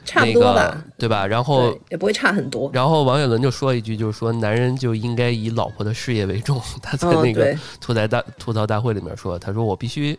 [0.05, 1.27] 差不多那吧个，对吧？
[1.27, 2.69] 然后，也不会差很多。
[2.73, 6.61] 然后王岳伦就说一句，就是说男人就应该以老婆的事业为重。
[6.81, 10.17] 他在嗯，那个，吐槽大吐槽大会里面说，他说我必须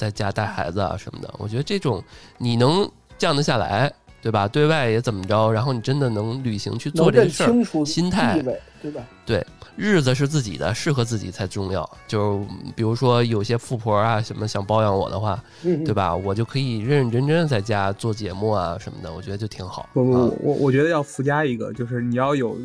[0.00, 1.30] 在家带孩子啊什么的。
[1.36, 2.02] 我觉得这种
[2.38, 4.48] 你能降得下来，对吧？
[4.48, 8.42] 对外也怎么着，然后你真的能履行去做这个事儿清，楚心态，
[8.80, 9.02] 对吧？
[9.26, 11.88] 对，日子是自己的，适合自己才重要。
[12.08, 16.16] 就是比如说有些富婆啊什么想包养我的话，嗯，对吧？
[16.16, 19.86] 我就可以认认真真在家做节目啊什么的，我觉得就挺好。
[19.92, 22.58] 不不我我觉得要附加一个，就是你要有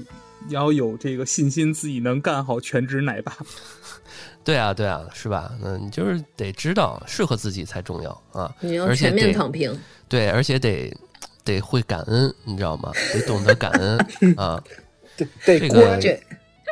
[0.48, 3.36] 你要有这个信心，自己能干好全职奶爸。
[4.46, 5.52] 对啊，对啊，是吧？
[5.64, 8.56] 嗯，你就是得知道适合自己才重要啊。
[8.62, 9.78] 你要而且全面躺平。
[10.08, 10.96] 对，而且得
[11.44, 12.92] 得会感恩，你知道吗？
[13.12, 13.98] 得懂得感恩
[14.38, 14.64] 啊。
[15.18, 16.20] 对 对，这个这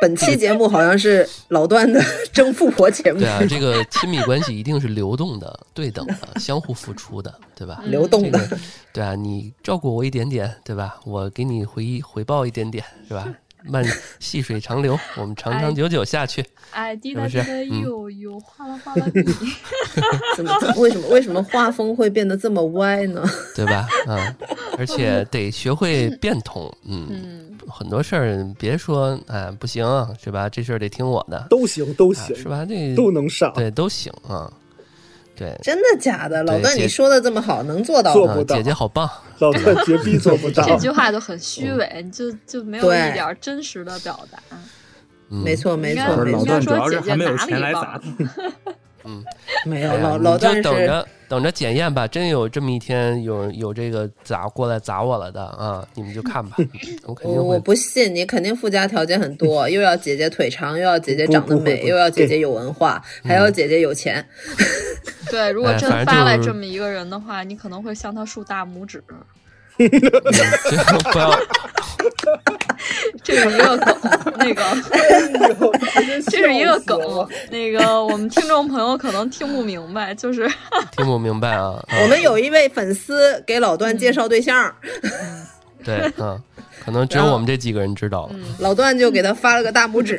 [0.00, 2.00] 本期节目好像是老段的
[2.32, 7.82] 争富婆节目对，啊，这个亲密关系一定是流动的、对等的、相互付出的， 对吧？
[7.86, 8.58] 流动的。
[8.92, 11.00] 对啊，你照顾我一点点，对吧？
[11.04, 13.26] 我给你回回报一点点，是吧？
[13.64, 13.84] 慢
[14.20, 16.44] 细水长流， 我们长长久久下去。
[16.70, 19.22] 哎，滴答滴答嗯呦呦，哗啦哗啦滴。
[20.36, 23.24] 怎么为什么为什么画风会变得这么歪呢？
[23.54, 23.86] 对吧？
[24.06, 24.34] 嗯，
[24.78, 29.84] 而且得学会变通，嗯，嗯，很多事儿别说哎不行，
[30.22, 30.48] 是吧？
[30.48, 32.64] 这事儿得听我的，都行都啊行，是吧？
[32.68, 34.50] 这都能上，对都行啊，
[35.36, 36.42] 对，真的假的？
[36.42, 38.14] 老段，你说的这么好，能做到吗？
[38.14, 39.08] 做不到啊姐姐好棒，
[39.40, 40.64] 老段绝逼做不到。
[40.64, 44.38] 这句话就很虚伪，你就就没有一点真实的表达。
[45.30, 48.72] 嗯、没，错，没应该错，老段，主说要是姐姐还没有哪里钱来棒砸他。
[49.04, 49.24] 嗯，
[49.64, 56.56] 没有老老你就段是等着等着检验吧，真有这么一天有有这个砸过来砸我了的啊，你们就看吧，
[57.04, 57.58] 我肯定我。
[57.60, 64.24] 不信，你肯定附加条件很多， 又要姐姐腿长，又要姐姐长得美，又要姐姐有文化，还要姐姐有钱。
[65.30, 69.02] 对，如果真发来这么一个人的话，你可能会向他竖大拇指。
[69.78, 69.88] 嗯
[70.68, 71.38] 最后不要
[73.22, 73.98] 这是一个梗，
[74.38, 74.62] 那个。
[76.30, 76.98] 这是一个梗，
[77.50, 80.48] 那个我们听众朋友可能听不明白，就是。
[80.96, 81.82] 听不明白啊。
[81.88, 81.98] 啊。
[82.02, 84.72] 我们有一位粉丝给老段介绍对象，
[85.82, 86.40] 对，嗯，
[86.84, 88.34] 可能只有我们这几个人知道了。
[88.58, 90.18] 老段就给他发了个大拇指。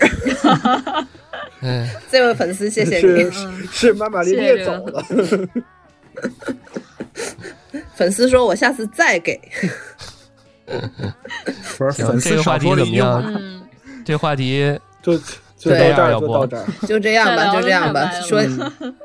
[1.61, 3.23] 哎，这位粉丝，谢谢是。
[3.23, 3.31] 你。
[3.31, 5.03] 是是马马咧咧走了，
[7.95, 9.39] 粉丝说：“我下次再给。
[11.77, 13.61] 不是行粉丝这个话题少说了一句怎么样
[14.05, 15.17] 这话题就
[15.57, 18.09] 就到这儿，要 不就到这儿。”就这样吧，就这样吧。
[18.21, 18.41] 说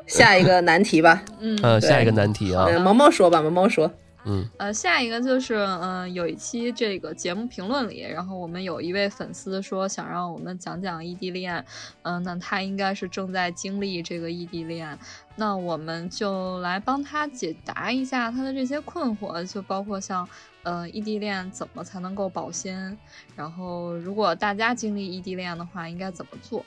[0.06, 1.22] 下一个难题吧。
[1.40, 3.90] 嗯呃，下一个难题啊，嗯，毛毛说吧，毛毛说。
[4.26, 11.64] 嗯呃，下一个就是，嗯、有一期这个节目评论里，然后我们有一位粉丝说想让我们讲讲异地恋，
[12.02, 14.98] 嗯、那他应该是正在经历这个异地恋，
[15.40, 20.29] 那我们就来帮他解答一下他的这些困惑，就包括像，
[20.64, 22.94] 呃，异地恋怎么才能够保鲜，
[23.35, 26.62] 然后如果大家经历异地恋的话，应该怎么做？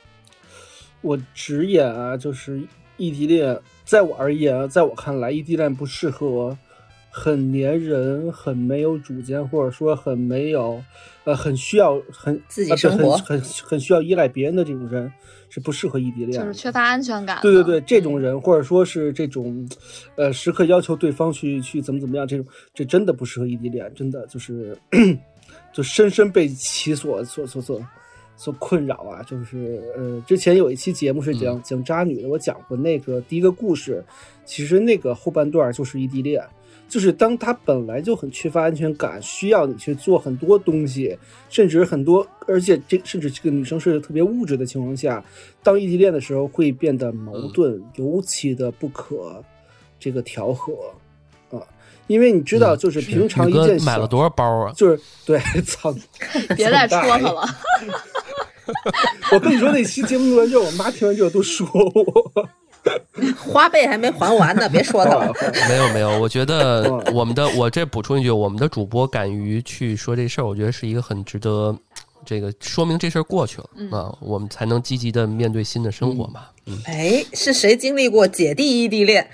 [1.02, 6.58] 我直言啊，就是异地恋，在我而言，在我看来，异地恋不适合
[7.16, 10.82] 很粘人、很没有主见，或者说很没有，
[11.22, 15.10] 呃，很需要很自己生活很很很需要依赖别人的这种人，
[15.48, 16.40] 是不适合异地恋的。
[16.40, 17.38] 就是缺乏安全感。
[17.40, 19.64] 对对对，这种嗯人，或者说是这种，
[20.16, 24.76] 呃，时刻要求对方去去怎么怎么样，这种这真的不适合异地恋，真的就是
[25.72, 27.80] 就深深被其所所所所
[28.36, 29.22] 所困扰啊。
[29.22, 34.04] 就是呃，之前有一期节目是讲、讲渣女的，我讲过那个第一个故事，
[34.44, 36.44] 其实那个后半段就是异地恋。
[36.94, 41.18] 就是当他本来就很缺乏安全感，需要你去做很多东西，
[41.50, 45.20] 甚至很多，而且这甚至这个女生是特别物质的情况下，
[45.60, 49.42] 当异地恋的时候会变得矛盾，尤其的不可
[49.98, 50.72] 这个调和
[51.50, 51.58] 啊，
[52.06, 54.72] 因为你知道，嗯就是平常一件小买了多少包啊？
[54.76, 55.92] 就是对， 操，
[56.54, 57.44] 别再戳他了。
[59.34, 62.48] 我跟你说，那期节目录完之后，我妈听完之后都说我，
[63.38, 65.32] 花呗还没还完呢，别说他了。
[65.68, 71.74] 没有没有，我觉得哦我们的我这补充一句，我们的主播敢于去说这事儿，我觉得是一个很值得
[72.24, 76.46] 这个说明这事儿过去了、嗯啊，我们才能积极的面对新的生活嘛。
[76.66, 79.28] 嗯，哎，是谁经历过姐弟异地恋？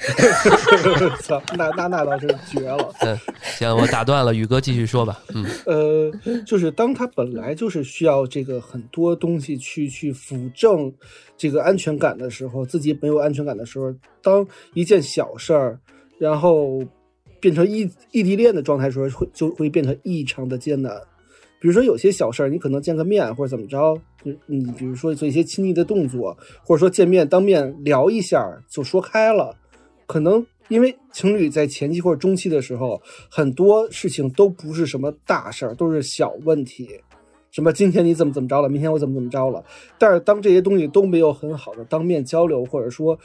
[1.22, 2.92] 操，那那那倒是绝了。
[3.00, 3.16] 嗯，
[3.56, 5.22] 行，我打断了，宇哥继续说吧。
[5.34, 10.92] 嗯 呃，就是当他本来就是需要这个很多东西去去辅正
[11.36, 15.78] 这个安全感的时候，自己没有安全感的时候，当一件小事儿，
[16.18, 16.82] 然后
[17.38, 20.92] 变成异异地恋的状态的时候，会就会变成异常的艰难。
[21.60, 23.94] 比如说有些小事儿，你可能见个面或者怎么着，
[24.24, 29.54] 就你比如说做一些亲昵的动作，或者说见面当面聊一下就说开了，
[30.06, 37.00] 可能因为情侣在前期或者中期的时候，很多事情都不是什么大事儿，都是小问题。
[37.50, 39.64] 什么今天你怎么怎么着了，明天我怎么怎么着了。
[39.98, 43.18] 但是当这些东西都没有很好的当面交流，或者说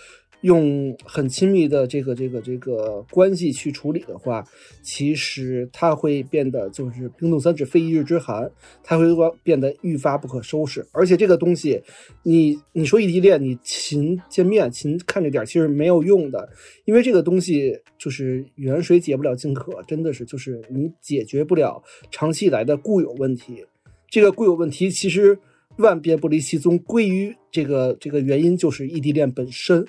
[0.45, 4.45] 用很亲密的这个这个这个关系去处理的话，
[4.83, 8.51] 其实它会变得就是冰冻三尺非一日之寒，
[8.83, 9.07] 它会
[9.41, 10.85] 变得愈发不可收拾。
[10.91, 11.81] 而且这个东西，
[12.21, 16.47] 你你说异地恋，你勤见面勤看着点，其实没有用的，
[16.85, 21.81] 因为这个东西就是远水解不了近渴，真的是就是你解决不了
[22.11, 23.65] 长期以来的固有问题。
[24.11, 25.39] 这个固有问题其实
[25.77, 29.83] 万变不离其宗，归于这个这个原因就是异地恋本身。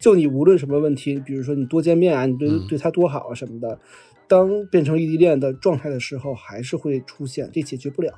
[0.00, 3.78] 就你无论什么问题，比如说你多见面啊，你对对他多好啊什么的，
[4.26, 8.10] 当变成异地恋的状态的时候，还是会出现，这解决不了。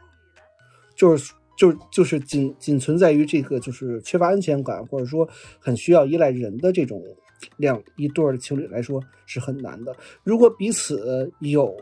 [0.94, 5.28] 就是就就是仅仅存在于这个就是缺乏安全感，或者说
[5.58, 7.02] 很需要依赖人的这种
[7.56, 9.96] 两一对儿情侣来说是很难的。
[10.22, 11.76] 如果彼此有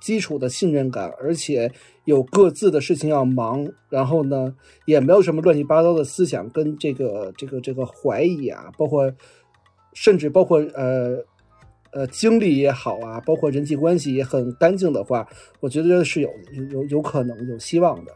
[0.00, 1.70] 基础的信任感，而且
[2.06, 9.14] 有各自的事情要忙，然后呢也没有什么乱七八糟的思想跟这个这个这个怀疑啊，包括。
[9.94, 11.24] 甚至包括呃
[11.92, 15.26] 呃经历也好啊，包括人际关系也很干净的话，
[15.60, 18.12] 我觉得是有有有有可能有希望的。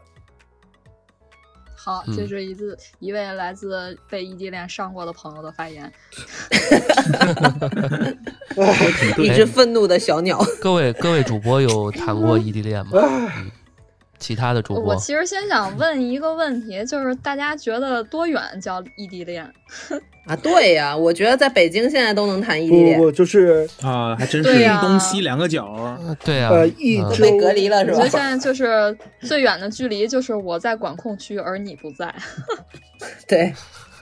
[1.81, 5.89] 好，这是一次一位来自被异地恋伤过的朋友的发言。
[9.17, 10.37] 一只愤怒的小鸟。
[10.59, 12.91] 各位各位主播有谈过异地恋吗？
[14.19, 19.43] 其他的主播，我其实先想问一个问题，就是大家觉得多远叫异地恋？
[20.27, 27.97] 啊，对呀，我觉得在北京现在都能谈异地恋，不就是啊，还真是东西两个角，对呀，呃，一周被隔离了是吧？
[27.97, 32.13] 我觉得现在就是最远的距离，就是我在管控区，而你不在。
[33.27, 33.51] 对，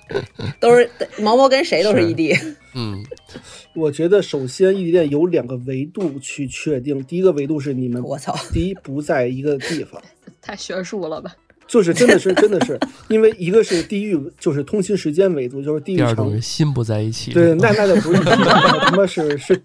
[0.60, 0.90] 都是
[1.20, 2.38] 毛毛跟谁都是异地。
[2.74, 3.04] 嗯，
[3.76, 10.02] 我觉得首先异地恋有两个维度去确定，第一个维度是你们，我操，第一不在一个地方，
[10.42, 11.36] 太学术了吧？
[11.68, 12.80] 就是真的是真的是，
[13.10, 17.32] 因为一个是地域，就是通勤时间维度，就是地域长，心不在一起。
[17.32, 19.62] 对，那那就不是他妈是是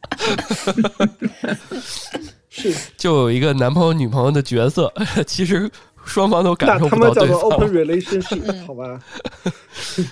[2.50, 4.92] 是，就有一个男朋友女朋友的角色，
[5.28, 5.70] 其实
[6.04, 7.28] 双方都感受不到对方。
[7.28, 9.00] 那他们叫做 open relationship，好吧？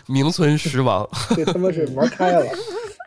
[0.06, 2.46] 名存实亡，对，他妈是玩开了。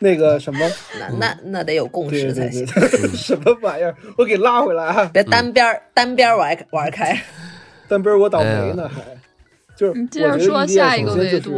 [0.02, 0.60] 那个什么，
[1.00, 2.68] 那那那得有共识才行。
[3.16, 3.96] 什么玩意儿？
[4.18, 5.10] 我给拉回来啊！
[5.14, 7.18] 别单边单边玩玩开。
[7.88, 9.02] 单边我倒霉呢，还
[9.78, 11.54] 就是我觉得说下一个维度，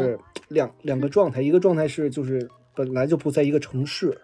[0.49, 4.15] 两两个状态，一个状态是就是本来就不在一个城市，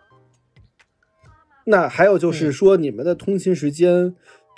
[1.65, 4.13] 那还有就是说你们的通勤时间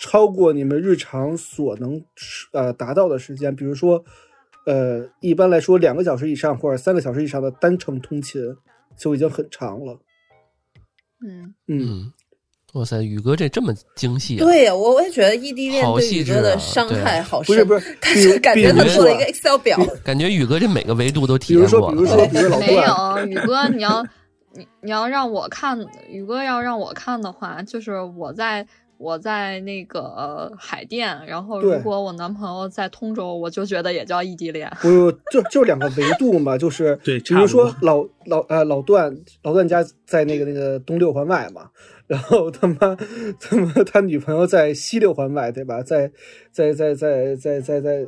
[0.06, 2.04] 超过你们日常所能
[2.52, 4.04] 呃达到的时间，比如说
[4.66, 8.42] 呃一般来说两个小时以上或者三个小时以上的单程通勤
[8.98, 9.98] 就已经很长了。
[11.26, 12.12] 嗯嗯。
[12.74, 14.40] 哇塞，宇哥这这么精细啊！
[14.40, 21.92] 对呀，我我也觉得异地恋对宇哥的伤害好深，不是不是，但是感觉他做了一个 Excel 表，感觉宇哥这每个维度都体验过。
[21.92, 24.04] 比如说，比如说，比如老没有宇哥，你要
[24.54, 25.80] 你你要让我看，
[26.10, 28.68] 宇哥要让我看的话，就是我在。
[29.04, 34.72] 我在那个海淀，然后如果我男朋友在通州，我就觉得也叫异地恋。
[34.82, 41.70] 不，就就两个维度嘛，就是对，比如说老老呃老段老段家在那个那个东六环外嘛，
[42.08, 42.96] 然后他妈
[43.40, 45.84] 他妈他女朋友在西六环外，对吧？
[45.84, 46.10] 在
[46.52, 48.08] 在在在在在在。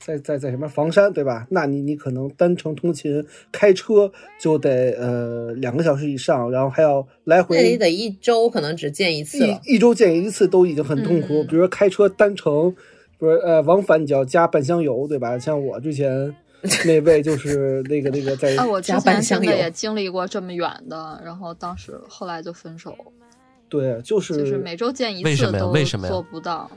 [0.00, 1.46] 在在在什么房山对吧？
[1.50, 3.22] 那你你可能单程通勤
[3.52, 7.56] 开车就得呃两个小时以上，然后还要来回。
[7.56, 11.44] 那你得一周可能只见一次一一周见一次都已经很痛苦。
[11.44, 12.74] 比如说开车单程，
[13.18, 15.38] 不是呃往返你就要加半箱油对吧？
[15.38, 16.34] 像我之前
[16.86, 22.96] 那位就是那个那个在我加半箱油，也经历过这么远的，然后当时后来就分手。
[23.68, 25.72] 对，就是就是每周见一次都
[26.08, 26.70] 做不到。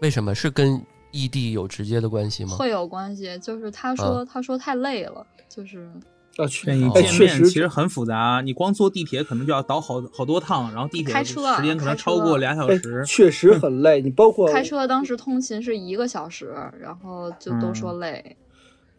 [0.00, 0.82] 为什么是跟？
[1.10, 2.56] 异地有直接的关系吗？
[2.56, 5.90] 会有关系，就是他说他说太累了，就是
[6.36, 14.02] 啊，见一见面其实很复杂，你光坐地铁可能就要倒好好多趟，然后地铁开车时间可能超过俩小时，确实很累。
[14.02, 18.36] 你包括开车当时通勤是一个小时，然后就都说累，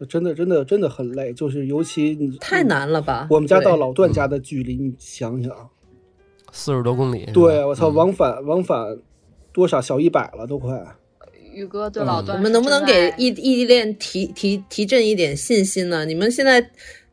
[0.08, 3.28] 真的真的真的很累，就是尤其你太难了吧？
[3.30, 5.52] 我们家到老段家的距离，你想想，
[6.50, 8.98] 四十多公里，对我操，往返往返
[9.52, 10.96] 多少小一百了都快。
[11.58, 16.04] 宇哥对老段，我们能不能给异异地恋提提提振一点信心呢？
[16.04, 16.64] 你们现在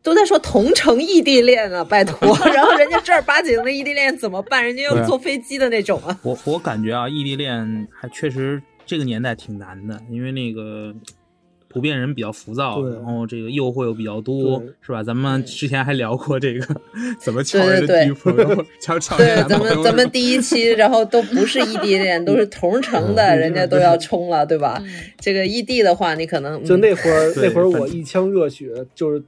[0.04, 4.64] 都在说同城异地恋啊，拜托， 然后人家正儿八经的异地恋怎么办？
[4.64, 6.20] 人家要坐飞机的那种啊。
[6.22, 10.94] 我我感觉啊，异地恋还确实这个年代挺难的，因为那个。
[11.76, 15.04] 普遍人比较浮躁，然后这个诱惑又比较多，是吧？
[15.04, 16.66] 咱们之前还聊过这个
[17.20, 24.82] 怎么抢人的女朋友，抢抢对， 咱们咱们第一期，然后都不是异地恋，都是同城的，人家都要冲了，对吧？
[25.20, 29.22] 这个异地的话，你可能就那会儿那会儿我一腔热血，就是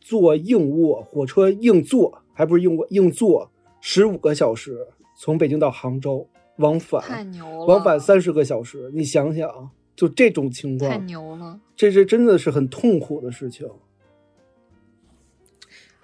[0.00, 3.48] 坐硬卧，火车硬坐，还不是硬卧硬坐
[3.80, 4.76] 十五个小时，
[5.16, 11.60] 从北京到杭州往太返，牛了，往返三十个小时，你想想啊，就这种情况太，牛了。
[11.82, 13.68] 这是真的是很痛苦的事情。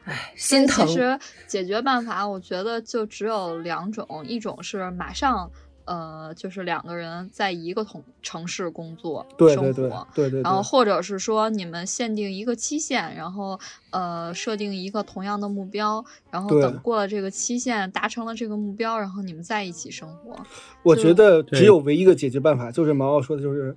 [0.03, 0.95] 唉，心疼其。
[0.95, 1.17] 实
[1.47, 5.49] 解决办法，我觉得就只有两种，一种是马上，
[5.85, 9.89] 呃，就是两个人在一个同城市工作生对对。
[10.17, 13.61] 对对对，然后，或者是说你们限定一个期限，然后
[13.91, 20.37] 呃设定一个同样的目标，然后等过了这个期限，达成了这个目标，然后你们在一起生活。
[20.83, 23.77] 我觉得只有唯一一个解决办法，就是毛毛说的，就是，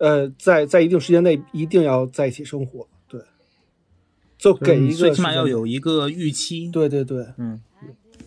[0.00, 3.20] 呃，在在一定时间内一定要在一起生活，对，
[4.38, 7.60] 就给一个最起码要有一个预期。，对对对，嗯，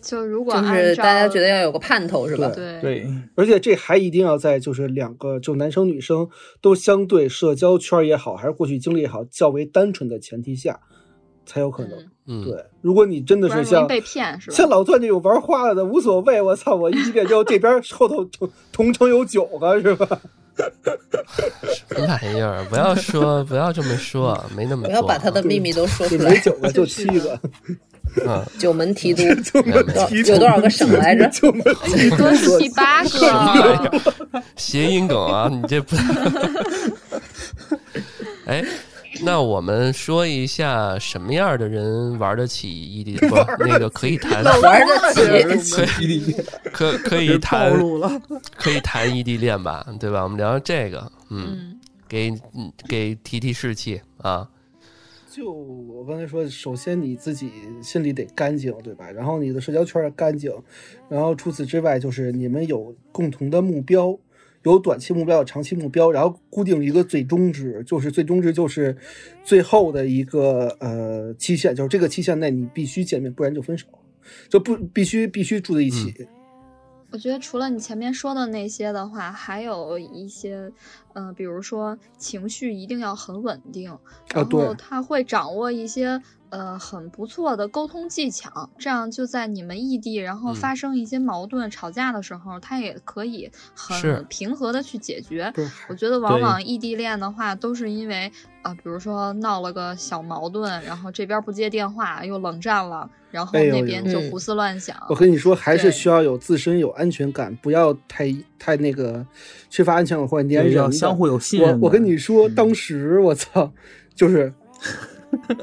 [0.00, 2.48] 就如果就是大家觉得要有个盼头，是吧？
[2.54, 6.28] 对对，而且这还一定要在就是两个就男生女生
[6.60, 10.78] 都相对社交圈也好，还是过去经历也好较为单纯的前提下，
[11.44, 11.98] 才有可能。
[11.98, 14.56] 嗯嗯，对，如果你真的是像被骗，是吧？
[14.56, 20.22] 像老段这种玩花了的，无所谓，我操，我异地恋之后这边 后头同同城有九个是吧？
[20.56, 22.64] 什么玩意儿？
[22.70, 24.88] 不要说，不要这么说，没那么多。
[24.88, 26.38] 不要把他的秘密都说出来没。
[26.40, 27.38] 九个，就七个，
[28.26, 29.22] 嗯，九门提督
[29.64, 31.28] 没有没有提有多少个省来着？
[31.30, 34.00] 九门提多七八个，
[34.56, 35.96] 谐音梗啊，你这不？
[38.46, 38.64] 哎，
[39.26, 43.16] 那我们说一下什么样的人玩得起异地？
[43.28, 46.36] 不，那个可以谈，玩得起，
[46.72, 48.22] 可可以暴谈，
[48.56, 50.22] 可以谈异地恋吧，对吧？
[50.22, 54.48] 我们聊聊这个，嗯，嗯，给嗯给提提士气啊，
[55.30, 57.50] 就我刚才说，首先你自己
[57.82, 59.10] 心里得干净，对吧？
[59.10, 60.52] 然后你的社交圈儿干净，
[61.08, 64.16] 然后除此之外，就是你们有共同的目标，
[64.72, 68.96] 有短期目标，有长期目标，然后固定一个最终值，就是最终值就是
[69.42, 73.86] 最后的一个呃期限，就是这个期限内你必须见面，不然就分手，
[74.48, 76.26] 就不必须必须住在一起。
[77.10, 80.72] 我觉得除了你前面说的那些的话，还有一些，
[81.14, 83.96] 呃，比如说情绪一定要很稳定，
[84.32, 95.52] 然后他会掌握一些呃很不错的沟通技巧，这样就在你们异地，然后嗯发生一些矛盾、吵架的时候，他也可以很平和的去解决。
[95.88, 98.30] 我觉得往往异地恋的话，都是因为
[98.62, 104.96] 啊、比如说闹了个小矛盾，然后这边不接电话，又冷战了，然后那边就胡思乱想。
[105.10, 108.24] 我跟你说，还是需要有自身有安全感，不要太
[108.64, 109.26] 太那个
[109.68, 110.78] 缺乏安全感或者粘人的。
[110.78, 113.70] 要相互有信任我我跟你说，嗯当时我操，
[114.14, 114.50] 就是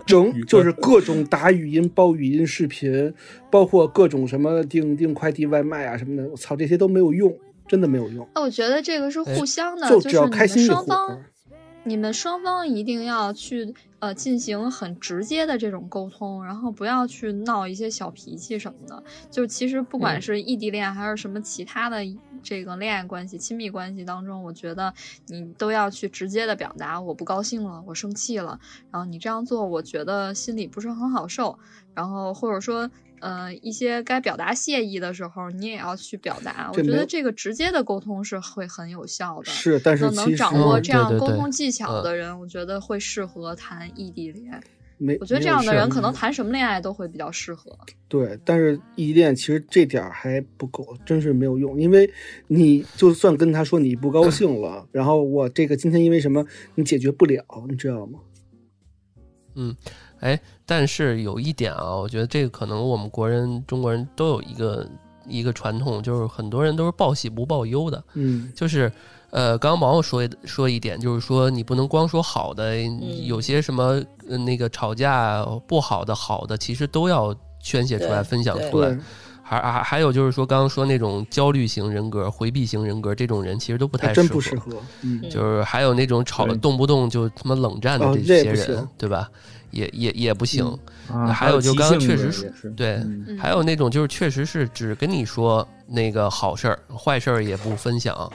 [0.06, 3.12] 整 就是各种打语音、包语音视频，
[3.50, 7.36] 包括各种什么订订快递、外卖啊什么的，我操，这些都没有用，
[7.68, 11.26] 真的没有用，那我觉得这个是哎互相的，就是只要你们开心一会双方儿。
[11.84, 19.04] 你们双方一定要去呃进行很直接的这种沟通，然后不要去闹一些小脾气什么的。
[19.30, 21.98] 就其实不管嗯是异地恋还是什么其他的
[22.44, 24.94] 这个恋爱关系、亲密关系当中，我觉得
[25.28, 28.60] 你都要去直接的表达我不高兴了，我生气了，
[28.92, 31.58] 然后你这样做，我觉得心里不是很好受。
[31.94, 32.90] 然后或者说。
[33.22, 36.70] 呃，一些该表达谢意的时候，你也要去表达。
[36.74, 39.46] 我觉得这个直接的沟通是会很有效的。
[39.46, 44.62] 是，但是能掌握这样沟通技巧嗯的人，我觉得会适合谈异地恋。
[44.98, 47.76] 没，我觉得这样的人可能谈什么恋爱都会比较适合。
[48.08, 52.08] 对，但是异地恋其实这点还不够，真是没有用，因为
[52.48, 56.46] 你就算跟他说你不高兴了，然后我这个今天因为什么
[56.76, 58.20] 你解决不了，你知道吗？
[59.56, 59.76] 嗯，
[60.20, 60.40] 哎，
[60.72, 64.88] 但是有一点啊，我觉得这个可能我们国人、中国人都有一个
[65.28, 68.90] 一个传统，就是很多人都是报喜不报忧的，嗯，就是。
[69.34, 72.76] 呃，刚刚毛毛说说一点，就是说你不能光说好的，
[73.24, 79.00] 有些什么、呃那个吵架不好的、好的，其实都要宣泄出来、分享出来。，
[79.42, 84.28] 还还还有就是说，刚刚说那种焦虑型人格、回避型人格这种人，其实都不太适合。
[84.28, 84.74] 不适合。
[85.02, 89.32] 嗯，就是还有那种吵对动不动就他妈冷战的哦这些人，对吧？
[89.72, 90.66] 也也也不行。
[91.12, 93.02] 啊，还有就刚刚确实是对
[93.38, 98.32] 还有那种就是确实是只跟你说那个好事儿，坏事儿也不分享。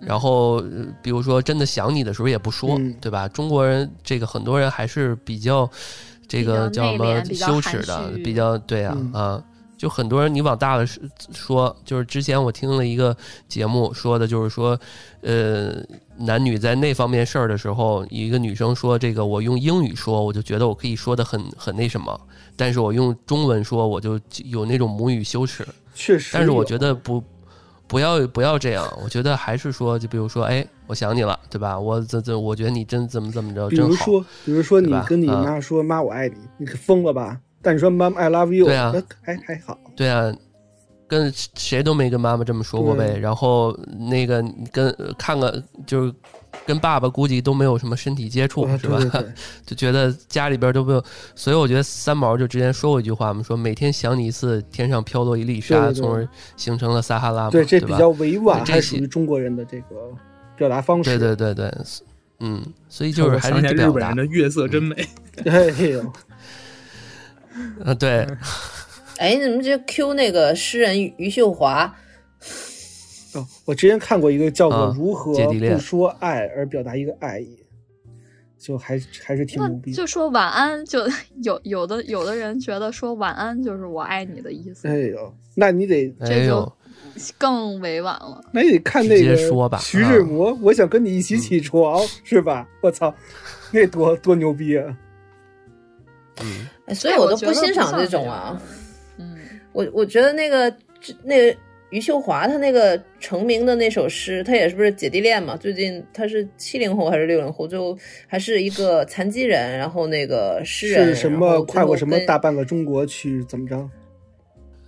[0.00, 3.26] 然后，呃比如说真的想你的时候也不说，嗯对吧？
[3.28, 5.68] 中国人这个很多人还是比较
[6.28, 9.44] 这个叫什么羞耻的比较对啊、嗯啊，
[9.80, 11.02] 就很多人你往大了说
[11.32, 13.16] 说，就是之前我听了一个
[13.48, 14.78] 节目说的，就是说，
[15.22, 15.82] 呃，
[16.18, 22.20] 男女在那方面事儿的时候，一个女生说这个我用英语说，我就觉得我可以说的很很那什么，
[22.56, 25.66] 但是我用中文说，我就有那种母语羞耻。
[25.94, 26.32] 确实。
[26.34, 27.24] 但是我觉得不
[27.86, 31.80] 不要不要这样，我觉得还是说，就比如说，哎，我想你了，对吧？
[31.80, 33.90] 我这这，我觉得你真怎么怎么着，比真好。
[33.90, 37.40] 如说，比如说你跟你啊妈说“妈，我爱你”，你可疯了吧？
[37.62, 39.78] 但你说“妈，I love you”，对啊还还好。
[39.94, 40.32] 对啊，
[41.06, 43.18] 跟谁都没跟妈妈这么说过呗。
[43.18, 43.76] 然后
[44.08, 46.14] 那个你跟看个就是
[46.66, 48.96] 跟爸爸估计都没有什么身体接触，啊是吧？
[48.98, 49.32] 对对对
[49.66, 51.04] 就觉得家里边都没有，
[51.34, 59.96] 所以我觉得三毛就之前说过一句话嘛，说每天想你一次，天上飘落一粒沙，对对对从而形成了撒哈拉嘛，对，这比较委婉，还属于中国人的这个
[60.56, 61.18] 表达方式。
[61.18, 61.78] 对对对对，
[62.40, 64.96] 嗯，所以就是还是得表达日本人，的月色真美。
[65.44, 66.12] 哎呦，嗯，
[67.98, 68.26] 对，
[69.18, 71.94] 哎，你们这 Q 那个诗人余余秀华，
[73.34, 77.46] 哦，我之前看过一个叫做啊《如何不说爱而表达一个爱意》，
[78.64, 79.96] 就还还是挺牛逼的。
[79.96, 81.06] 就说晚安，就
[81.42, 86.72] 有有的有的人觉得说晚安就是我爱你的意思，哎呦，那你得这就，
[87.38, 88.42] 更委婉了。
[88.52, 92.68] 那你得看那个说吧徐志摩，我想跟你一起起床，是吧？
[92.82, 93.14] 我操，
[93.70, 94.96] 那多多牛逼啊！
[96.42, 96.46] 嗯，
[96.79, 98.60] 哎所以哎我都不欣赏这种啊。
[99.18, 99.36] 嗯，
[99.72, 100.74] 我我觉得那个
[101.22, 101.56] 那个
[101.90, 105.56] 余秀华她那个成名的那首诗，她也是不是姐弟恋嘛？
[105.56, 107.66] 最近她是七零后还是六零后？
[107.66, 113.88] 就还是一个残疾人，然后那个诗人是什么跨过什么大半个中国去怎么着，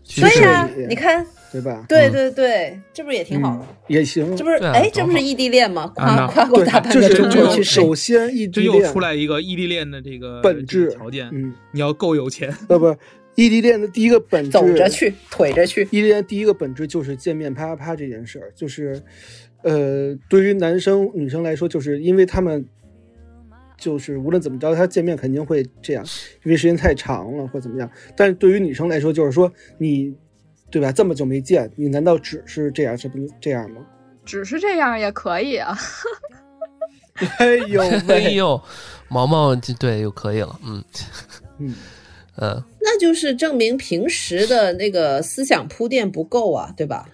[0.05, 1.85] 去世对呀、你看，对吧？
[1.89, 3.63] 对对对，这不是也挺好的？
[3.63, 4.43] 嗯也行这。
[4.43, 5.87] 不是哎，这不是异地恋吗？
[5.95, 12.53] 跨跨过大，半就是个中国去首先异地恋又出来一个异地恋的这个本质条件，嗯，你要够有钱。
[12.69, 12.97] 呃不，
[13.35, 15.83] 异地恋的第一个本质，走着去，腿着去。
[15.91, 19.03] 异地恋第一个本质就是见面啪啪啪这件事儿，就是，
[19.63, 22.65] 呃，对于男生女生来说，就是因为他们，
[23.79, 26.05] 就是无论怎么着，他见面肯定会这样，
[26.45, 27.91] 因为时间太长了或怎么样。
[28.17, 30.15] 但是对于女生来说，就是说你，
[30.73, 30.91] 对吧？
[30.91, 33.83] 这么久没见，你难道只是这样，这不这样吗？
[34.25, 35.77] 只是这样也可以啊。
[37.39, 38.61] 哎呦哎 喂，呦，
[39.09, 40.83] 毛毛就对又可以了，嗯
[41.59, 41.75] 嗯，
[42.41, 47.07] 嗯，那就是证明平时的那个思想铺垫不够啊，对吧？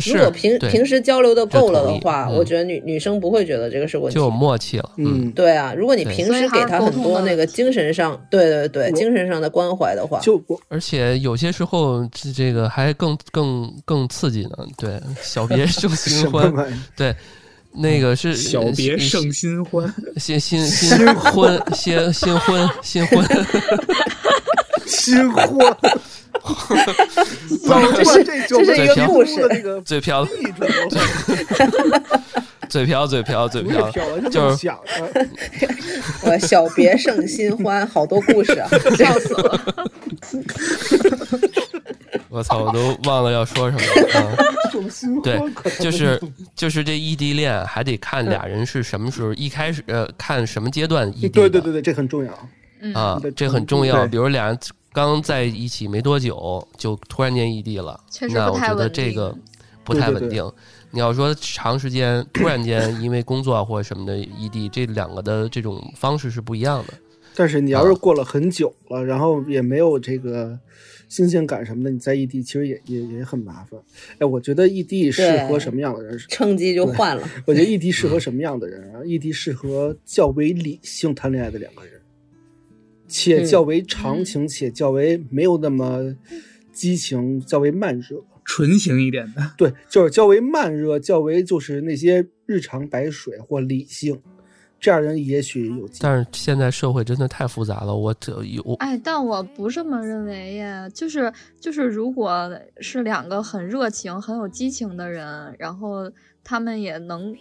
[0.00, 2.36] 是如果平平时交流的够了的话，嗯。
[2.36, 4.14] 我觉得女女生不会觉得这个是问题。
[4.14, 4.26] 就。
[4.26, 16.52] 有默契了，嗯，嗯，对啊，如果你平时给她很多那个精神上，对对对，精神上的关怀的话，就而且有些时候这这个还更更更刺激呢，对，小别胜新 欢？
[16.96, 17.14] 对，
[17.72, 23.24] 那个是小别胜新欢，新新新婚新新婚新婚，
[24.86, 25.76] 新欢， 老
[27.96, 30.24] 这是这就这是一个故故事那个嘴瓢
[32.68, 33.90] 嘴瓢嘴瓢嘴瓢，
[34.30, 35.26] 就是么想的。
[36.22, 38.68] 呃，小别胜新欢，好多故事啊。
[38.96, 39.60] 笑死了。
[42.28, 43.84] 我操，我都忘了要说什么
[44.20, 44.36] 了。
[45.22, 45.40] 对
[45.78, 46.20] 就是
[46.54, 52.32] 就是这异地恋还得看俩人是什么时候，一开始呃看什么阶段异地的对对对对，这很重要。
[52.92, 54.00] 啊这很重要。
[54.00, 54.58] 对比如俩人
[54.96, 59.36] 刚在一起没多久，就突然间异地了，那我觉得这个
[59.84, 60.50] 不太稳定。
[60.90, 66.94] 你要说长时间 突然间因为工作啊或者什么的异地，这两个的这种方式是不一样的。
[67.34, 70.58] 但是你要是啊过了很久了，然后也没有这个
[71.10, 73.78] 新鲜感什么的，你在异地其实也也也很麻烦。
[74.18, 76.18] 哎，我觉得异地适合什么样的人？
[76.30, 79.04] 趁机就换了，我觉得异地适合什么样的人啊？
[79.04, 81.95] 异地适合较为理性谈恋爱的两个人，
[83.08, 86.14] 且嗯较为长情，且较为没有那么
[86.72, 88.22] 激情，较为慢热。
[88.44, 89.42] 纯情一点的。
[89.58, 94.22] 对，就是较为慢热，较为就是那些日常白水或理性，
[94.78, 95.88] 这样人也许有。
[95.98, 100.88] 但是现在社会真的太复杂了，我这有哎，但我不这么认为呀。
[100.88, 102.48] 就是就是，如果
[102.78, 106.08] 是两个很热情、很有激情的人，然后
[106.44, 107.34] 他们也能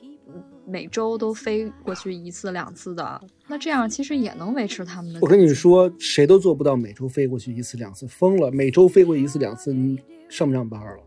[0.68, 5.20] 每周都飞过去一次两次的，那这样其实也能维持他们的。
[5.22, 8.52] 我跟你，说，谁都做不到每周飞过去一次两次，疯了！
[8.52, 10.98] 每周飞过去一次两次，你上不上班了？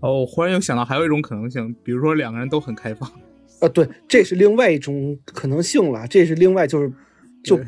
[0.00, 3.10] 哦，我忽然又想到还有一种可能性，比如说两个人都很开放，
[3.60, 6.06] 啊，对，这是另外一种可能性了。
[6.06, 6.92] 这是另外就是，
[7.42, 7.60] 就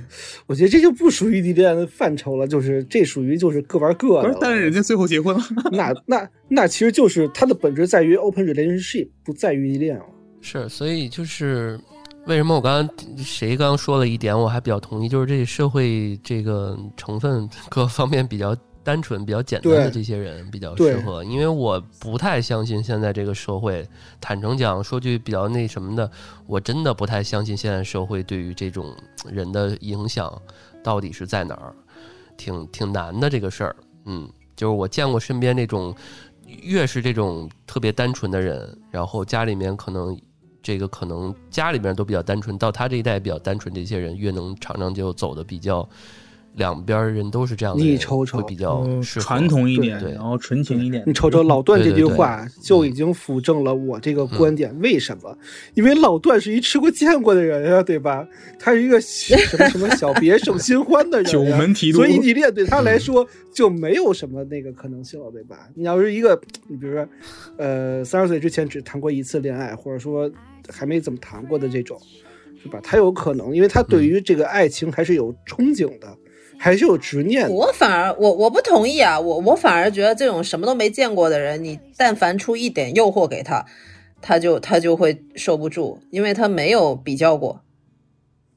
[0.47, 5.43] 我觉得这就不属于异地恋的范畴了，就是这属于就是各玩各的。，不是但是人家最后结婚了。
[5.73, 10.05] 那那那其实就是它的本质在于 open relationship，不在于异地恋了。
[10.43, 11.81] 是，所以就是
[12.27, 23.89] 为什么我刚刚谁刚刚说了一点，我还比较同意，就是这社会这个成分各方面比较单纯、比较简单的这些人比较适合，因为我不太相信现在这个社会，
[24.21, 26.11] 坦诚讲，说句比较那什么的，
[26.47, 28.95] 我真的不太相信现在社会对于这种
[29.31, 30.43] 人的影响
[30.83, 31.75] 到底是在哪儿，
[32.37, 34.29] 挺挺难的这个事儿，嗯。
[34.55, 35.93] 就是我见过身边那种
[36.47, 40.17] 越是这种特别单纯的人，然后家里面可能
[40.63, 45.89] 这个可能家里边都比较单纯，到他这一代比较单纯，这些人越能常常就走的比较。
[46.57, 51.03] 两边人都是这样的，你瞅瞅会比较嗯传统一点，对然后纯情一点。
[51.07, 54.77] 你瞅瞅老段这句话就已经辅证了我这个观点。
[54.81, 55.37] 为什么？
[55.75, 58.27] 因为老段是一吃过见过的人呀，对吧？
[58.59, 65.69] 他是一个什么什么小别胜新欢的人呀， 九门提督所以异地恋对他来说就没有什么那个可能性了，对吧？
[65.75, 66.39] 你要是一个，
[66.69, 67.09] 你比如说，
[67.57, 70.31] 呃，三十岁之前只谈过一次恋爱，或者说
[70.69, 71.99] 还没怎么谈过的这种，
[72.63, 72.79] 是吧？
[72.83, 76.17] 他有可能，因为他对于这个爱情还是有憧憬的，
[76.63, 77.51] 还是有执念。
[77.51, 83.67] 我反而我我不同意啊，我我反而觉得这种什么都没见过的人，你但凡出一点诱惑给他，
[84.21, 87.63] 他就他就会受不住，因为他没有比较过。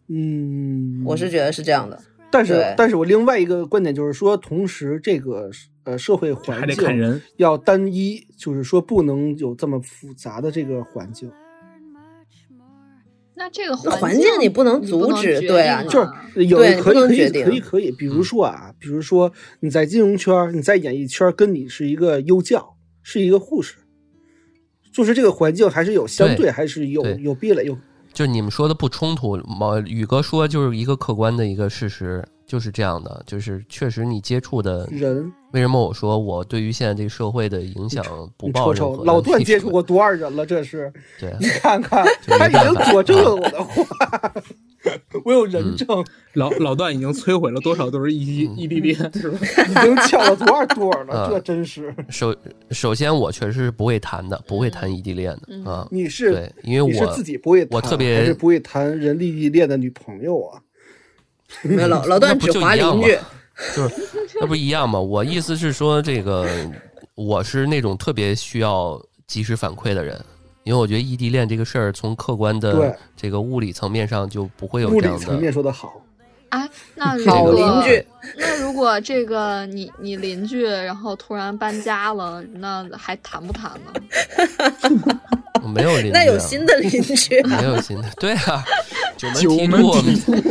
[0.07, 1.99] 嗯，我是觉得是这样的。
[2.29, 5.49] 但是，但是我另外一个观点就是说，同时这个
[5.85, 11.31] 呃社会环还得看境人，要单一，就是说不能有这么复杂的这个环境。
[13.37, 23.75] 那这个环境境你不能阻止决对啊就是有可以可以可以可以，比如说啊，比如说你在金融圈，你在演艺圈，跟你是一个幼教，是一个护士，
[24.93, 27.77] 就是这个环境还是有相对，对还是有有壁垒，有
[28.13, 35.31] 就你们说的不冲突，毛宇哥说就是一个客观的一个事实，就是这样的，就是确实你接触的人。
[35.51, 38.03] 为什么我说我对于现在这个社会的影响
[38.35, 40.45] 不你瞅瞅，抱任何老段接触过多少人了？
[40.45, 44.33] 这是对， 你看看，他已经佐证了我的话，
[45.23, 49.39] 我有人嗯证，老老段已经摧毁了多少都是异地异地恋，是吧？
[49.69, 51.13] 已经撬了多少朵了？
[51.21, 52.35] 啊这真是，首
[52.71, 60.59] 首先我确实是不会谈的，不会谈异地恋的嗯啊，你是对，因为我是自己不会谈，我特别还是不会谈人异地恋的女朋友啊？
[61.63, 63.19] 没有老 老段只那不就一样吗划邻居，
[63.75, 63.95] 就是
[64.39, 64.99] 那不一样吗？
[64.99, 66.47] 我意思是说，这个
[67.15, 70.19] 我是那种特别需要及时反馈的人，
[70.63, 75.51] 因为我觉得异地恋这个事儿，从客观的这个物理层面上就不会有这样理层面的。
[75.51, 76.01] 说的好，
[76.49, 78.05] 哎，那如果邻居，
[78.37, 85.21] 那如果这个你你邻居然后突然搬家了，那还谈不谈呢？
[85.67, 88.63] 没有邻居、啊， 那有新的邻居，没有新的，对啊，
[89.17, 90.41] 九门提督，提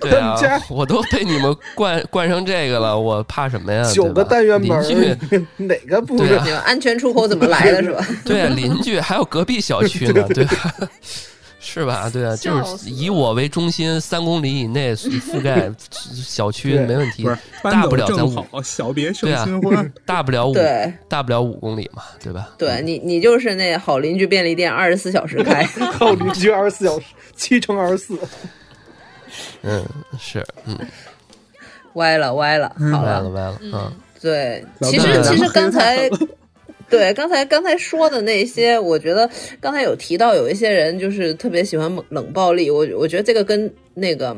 [0.00, 0.36] 对啊
[0.68, 3.82] 我都被你们惯惯成这个了，我怕什么呀？
[3.92, 6.42] 九个对吧单元门邻居，哪个不是对啊？
[6.44, 8.06] 你们安全出口怎么来的是吧？
[8.24, 10.74] 对啊，邻居还有隔壁小区呢，对吧？
[11.68, 12.08] 是吧？
[12.08, 15.68] 对啊，就是以我为中心，三公里以内覆盖
[16.14, 17.28] 小区没问题
[17.60, 19.92] 大不了咱五，小别胜对啊新婚。
[20.06, 22.50] 大不了五，对大不了五公里嘛，对吧？
[22.56, 25.64] 对，你你就是那好邻居便利店，二十四小时开。
[25.98, 28.16] 好邻居二十四小时，七乘二十四，
[29.62, 29.84] 嗯，
[30.20, 30.78] 是，嗯，
[31.94, 36.08] 歪了歪了，好了歪了，歪了，嗯，对，其实其实刚才，
[36.88, 39.28] 对刚才刚才说的那些，我觉得
[39.60, 44.36] 刚才有提到有一些人就是特别喜欢冷冷暴力，我我觉得这个跟那个。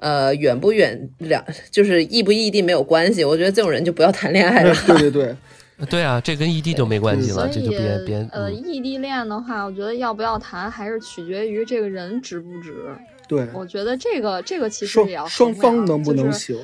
[0.00, 4.72] 呃，远不远两就是异不异地没有关系，我觉得这种人就不要谈恋爱了。
[4.86, 5.36] 对对对，
[5.90, 8.24] 对啊，这跟异地就没关系了，这就别别，
[8.64, 12.72] 异地恋的话，我觉得要不要谈还是取决于这个人值不值。
[13.26, 16.56] 对，我觉得这个这个其实双也要双方能不能就是行？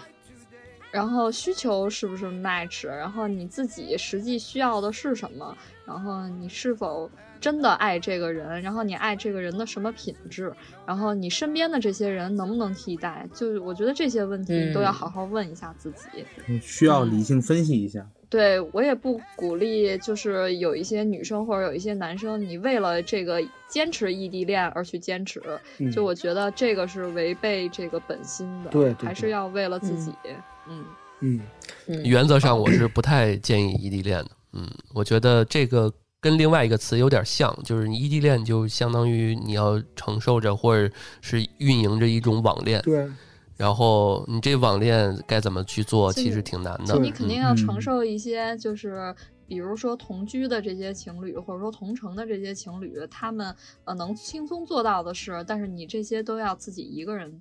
[0.94, 10.52] 然后需求是不是 match，然后你自己实际需要的是什么，然后你是否真的爱这个人，然后你爱这个人的什么品质，
[10.86, 16.60] 然后你身边的这些人能不能替代，就是我觉得这些问题嗯都要好好问一下自己。
[16.60, 18.06] 需要理性分析一下。
[18.30, 25.42] 对我也不鼓励，就是有一些女生或者有一些男生，你为了这个坚持异地恋而去坚持，
[25.78, 25.90] 嗯。
[25.90, 30.36] 就我觉得这个是违背这个本心的，对对对还是要为了自己，嗯
[30.68, 31.40] 嗯，
[31.86, 43.08] 嗯，原则上我是不太建议异地恋的，嗯，我觉得这个跟另外一个词有点像，就是你异地恋就相当于你要承受着或者是运营着一种网恋，对，
[43.56, 46.98] 然后你这网恋该怎么去做，其实挺难的就。
[46.98, 49.14] 你肯定嗯要嗯承受一些，就是
[49.46, 53.54] 比如说同居的这些情侣，或者说同城的这些情侣，他们
[53.84, 57.40] 呃能轻松做到的事，但是你这些都要自己一个人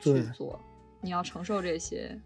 [0.00, 0.58] 去做，
[1.00, 2.18] 你要承受这些。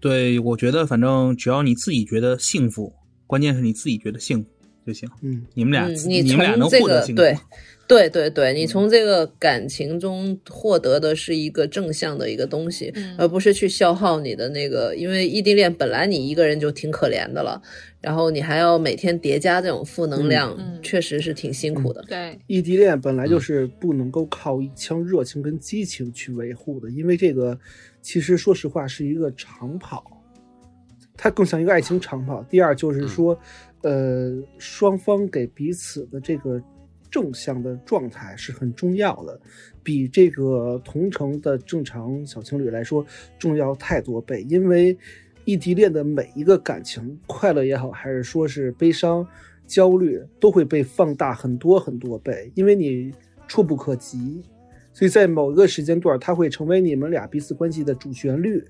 [0.00, 2.92] 对，我觉得反正只要你自己觉得幸福，
[3.26, 4.50] 关键是你自己觉得幸福。
[4.86, 5.08] 就行。
[5.22, 7.22] 嗯，你们俩，嗯，你们俩能从这获得幸福。
[7.22, 7.36] 个
[7.88, 14.94] 对对对对，你从这个感情中获得的是一个正向的一个东西，嗯而不是去消耗你的那个。
[14.96, 17.60] 因为异地恋本来你一个人就挺可怜的了，
[18.00, 22.02] 然后你还要每天叠加这种负能量，确实是挺辛苦的。
[22.08, 27.58] 对，异地恋本来就是不能够靠一腔热情跟激情去维护的，因为这个
[28.00, 30.22] 其实说实话是一个长跑，
[31.14, 32.42] 它更像一个爱情长跑。
[32.44, 33.38] 第二就是说，
[33.82, 36.62] 呃，双方给彼此的这个
[37.10, 39.38] 正向的状态是很重要的，
[39.82, 43.04] 比这个同城的正常小情侣来说
[43.38, 44.46] 重要太多倍。
[44.48, 44.96] 因为
[45.44, 49.26] 异地恋的每一个感情，快乐也好，还是说是悲伤、
[49.66, 53.12] 焦虑，都会被放大很多很多倍，因为你
[53.48, 54.40] 触不可及。
[54.94, 58.62] 所以在某一个时间段，它会成为你们俩彼此关系的主旋律，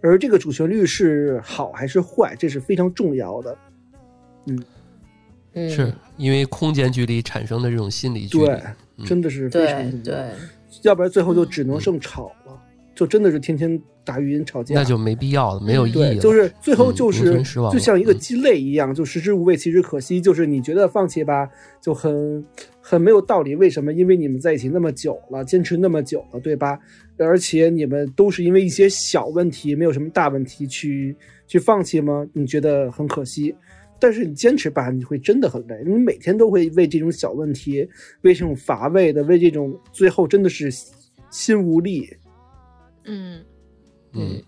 [0.00, 3.58] 而这个主旋律是好还是坏，这是非常重要的。
[4.46, 4.62] 嗯，
[5.54, 8.62] 嗯，是因为空间距离产生的这种心理距离，对，
[9.06, 10.20] 真的是非常对重要。
[10.20, 10.30] 对，
[10.82, 12.60] 要不然最后就只能剩吵了，
[12.94, 14.74] 就真的是天天打语音吵架。
[14.74, 16.16] 那就没必要了，没有意义，了。
[16.16, 20.20] 就是最后就是、就像一个嗯鸡肋一样，就食之无味，弃之可惜。
[20.20, 21.48] 就是你觉得放弃吧，
[21.80, 22.44] 就很
[22.80, 23.54] 很没有道理。
[23.54, 23.92] 为什么？
[23.92, 26.78] 因为你们在一起那么久了，坚持那么久了，对吧？
[27.18, 31.16] 而且你们都是因为一些小问题，没有什么大问题去
[31.46, 32.26] 去放弃吗？
[32.32, 33.54] 你觉得很可惜。
[34.00, 35.82] 但是你坚持吧，你会真的很累。
[35.84, 37.88] 你每天都会为这种小问题，
[38.22, 40.70] 为这种乏味的，为这种最后真的是
[41.30, 42.08] 心无力。
[43.04, 43.42] 嗯，
[44.12, 44.42] 嗯，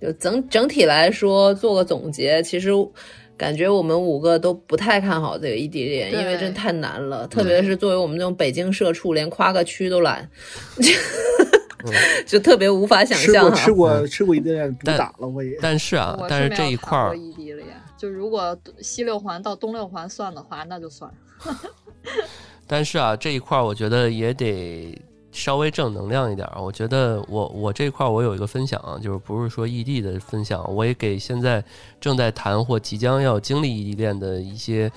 [0.00, 2.70] 就整整体来说做个总结，其实
[3.36, 10.28] 感觉我们五个都不太看好这个异地恋，因为真太难了，特别是作为我们这种北京社畜，连跨个区都懒，
[12.26, 13.50] 就特别无法想吃象哈。
[13.50, 15.56] 过吃过吃过一点毒但打了，我也。
[15.62, 17.16] 但是啊，但是这一块儿
[17.98, 21.12] 就如果西六环到东六环算的话，那就算。
[22.66, 24.96] 但是啊，这一块儿我觉得也得
[25.32, 26.62] 稍微正能量一点儿。
[26.62, 31.64] 我觉得我我这一块儿我有一个分享啊，就是不是说异地的分享，我也给现在
[32.00, 34.90] 正在谈或即将要经历异地恋的一些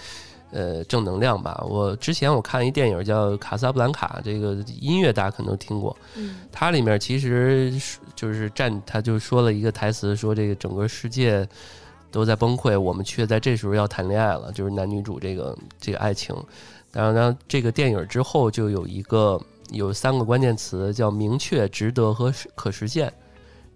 [0.51, 1.63] 呃正能量吧。
[1.67, 11.47] 我之前我看一电影叫《卡萨布兰卡》，这个音乐大家可能都听过，嗯它里面其实是就是站，他就说了一个台词，说这个整个世界
[12.11, 16.35] 都在崩溃，我们却在这时候要谈恋爱了，就是男女主这个这个爱情。
[16.91, 19.41] 当然呢，这个电影之后就有一个
[19.71, 23.11] 有三个关键词叫明确、值得和可实现。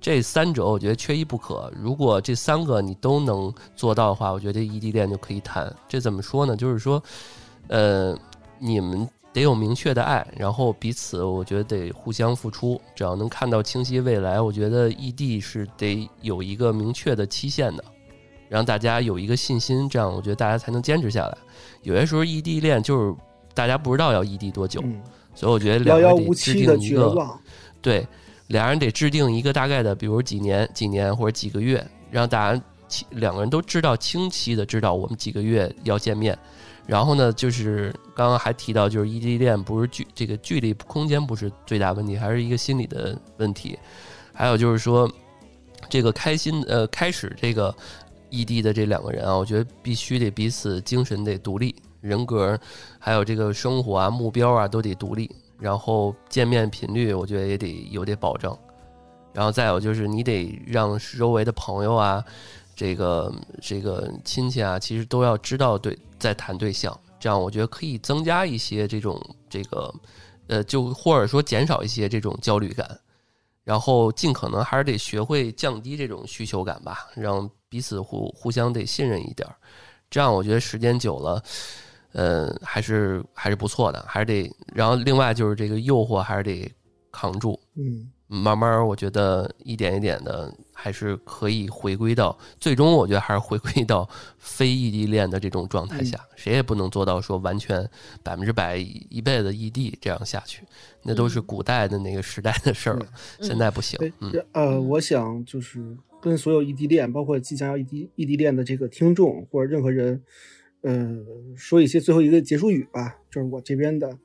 [0.02, 1.72] 这三者我觉得缺一不可。
[1.82, 5.74] 如果这三个你都能做到的话，我觉得异地恋就可以谈。
[5.88, 6.56] 这怎么说呢？
[6.56, 7.02] 就是说，
[7.70, 8.16] 呃，
[8.60, 12.80] 你们得有明确的爱，然后彼此我觉得得互相付出。
[12.94, 17.84] 只要能看到清晰未来，我觉得异地是得有一个明确的期限的，
[18.50, 21.38] 让大家有一个信心，这样我觉得大家才能坚持下来。
[21.84, 23.16] 有些时候异地恋就是
[23.54, 25.02] 大家不知道要异地多久，嗯，
[25.34, 27.40] 所以我觉得两个人得制定一个。
[27.82, 28.08] 对，
[28.48, 32.62] 俩人得制定一个大概的，比如几年、几年或者几个月，让大家
[33.12, 36.38] 两个人都知道清晰的知道我们几个月要见面。
[36.88, 43.78] 然后呢，就是刚刚还提到，就是异地恋不是距这个距离空间不是最大问题，还是一个心理的问题。
[44.34, 45.12] 还有就是说，
[45.90, 47.76] 这个开心呃开始这个
[48.36, 52.60] 异地的这两个人啊，我觉得必须得彼此精神得独立，人格
[53.00, 55.30] 还有这个生活啊目标啊都得独立。
[55.58, 58.56] 然后见面频率，我觉得也得有点保证。
[59.34, 62.22] 然后再有就是你得让周围的朋友啊，
[62.76, 69.18] 这个这个亲戚啊，其实都要知道对在谈对象，这样我觉得可以增加一些这种
[69.50, 69.94] 这个
[70.48, 72.86] 呃，就或者说减少一些这种焦虑感。
[73.66, 79.56] 然后尽可能还是得学会降低这种需求感吧，让彼此互互相得信任一点儿。
[80.10, 81.44] 这样我觉得时间久了，
[82.14, 84.50] 呃，还是还是不错的，还是得。
[84.74, 86.72] 然后另外就是这个诱惑还是得
[87.12, 94.10] 扛住，嗯，慢慢我觉得一点一点的还是可以回归到最终，我觉得还是回归到
[94.40, 97.88] 非异地恋的这种状态下，谁也不能做到说完全
[98.24, 100.64] 百分之百一辈子异地这样下去，
[101.04, 103.06] 那都是嗯古代的那个时代的事儿了，
[103.40, 110.20] 嗯现在不行对。，嗯呃，我想就是跟所有异地恋，包括即将要异地异地恋的这个听众或者任何人，
[110.82, 111.16] 呃，
[111.56, 114.18] 说一些最后一个结束语吧，就是我这边的。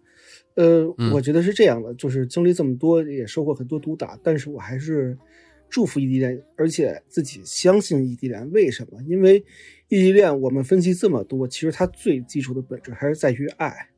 [0.60, 5.16] 呃，嗯我觉得是这样的，就是经历这么多，也受过很多毒打，但是我还是
[5.70, 8.50] 祝福异地恋，而且自己相信异地恋。
[8.52, 9.02] 为什么？
[9.04, 9.42] 因为
[9.88, 13.88] 异地恋我们分析这么多，其实它最基础的本质还是在于爱，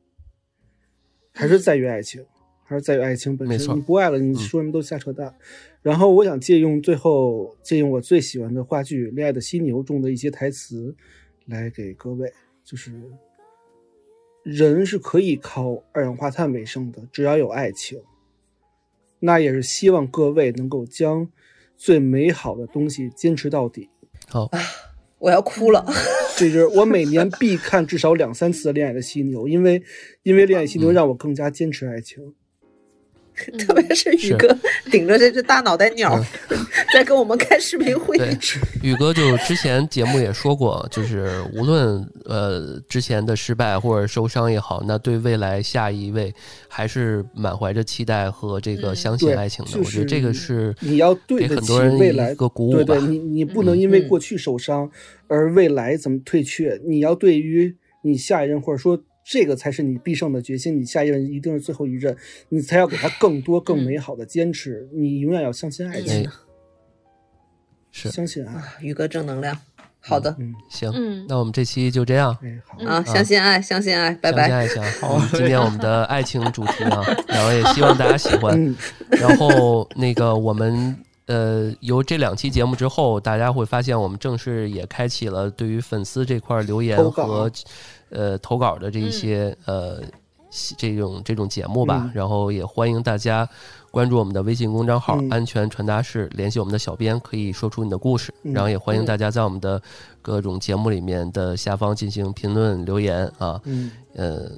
[1.33, 2.23] 还是在于爱情，
[2.63, 3.75] 还是在于爱情本身。
[3.75, 5.35] 你不爱了，你嗯说什么都瞎扯淡。
[5.81, 10.95] 然后我想借用最后借用我最喜欢的话剧《恋爱的犀牛》中的一些台词，
[11.47, 12.31] 来给各位，
[12.63, 12.93] 就是
[14.43, 18.01] 人是可以靠二氧化碳为生的，只要有爱情。
[19.19, 21.29] 那也是希望各位能够将
[21.77, 23.89] 最美好的东西坚持到底。
[24.27, 24.51] 好，
[25.17, 25.85] 我要哭了。
[26.35, 29.81] 这是我每年必看至少两三次的《恋爱的犀牛》，因为
[30.23, 32.33] 因为《恋爱犀牛》让我更加坚持爱情。
[33.59, 34.55] 特别是宇哥
[34.91, 36.15] 顶着这只大脑袋鸟
[36.49, 36.57] 嗯
[36.93, 38.37] 在跟我们开视频会议。，
[38.81, 46.33] 宇哥就之前节目也说过，就是无论呃之前的失败或者受伤也好，那对未来下一位
[46.67, 49.71] 还是满怀着期待和这个嗯相信爱情的。
[49.71, 53.07] 就我觉得这个是你要对得起很多人未来一个鼓舞吧对对，。
[53.07, 54.89] 你你不能因为嗯过去受伤
[55.27, 62.15] 而未来怎么退却，你要对于你下一任或者说这个才是你必胜的决心，你下一任一定是最后一任，
[62.49, 66.31] 你才要给他更多更美好的坚持，你永远要相信爱情哎，
[67.91, 68.61] 是相信爱。
[68.81, 69.57] 宇哥正能量，
[69.99, 72.37] 好的嗯，行，嗯那我们这期就这样。
[72.41, 74.49] 嗯，好，啊，相信爱，相信爱，拜拜。
[74.49, 78.53] 相信爱情，好，今天我们的爱情主题啊， 然后也希望大家喜欢。
[78.59, 78.75] 嗯，
[79.11, 80.97] 然后那个我们
[81.27, 87.49] 呃，由这两期节目之后，大家会发现我们正式也开启了对于粉丝这块留言和
[88.13, 90.01] 呃投稿的这一些、呃
[90.77, 92.03] 这种这种节目吧。
[92.05, 93.47] 嗯然后也欢迎大家
[93.89, 98.31] 关注我们的微信公众号“嗯安全传达室”，联系我们的小编，可以说出你的故事。
[98.43, 99.81] 嗯然后也欢迎大家在我们的
[100.21, 103.59] 各种节目里面的下方进行评论留言啊。
[103.65, 104.51] 嗯，呃，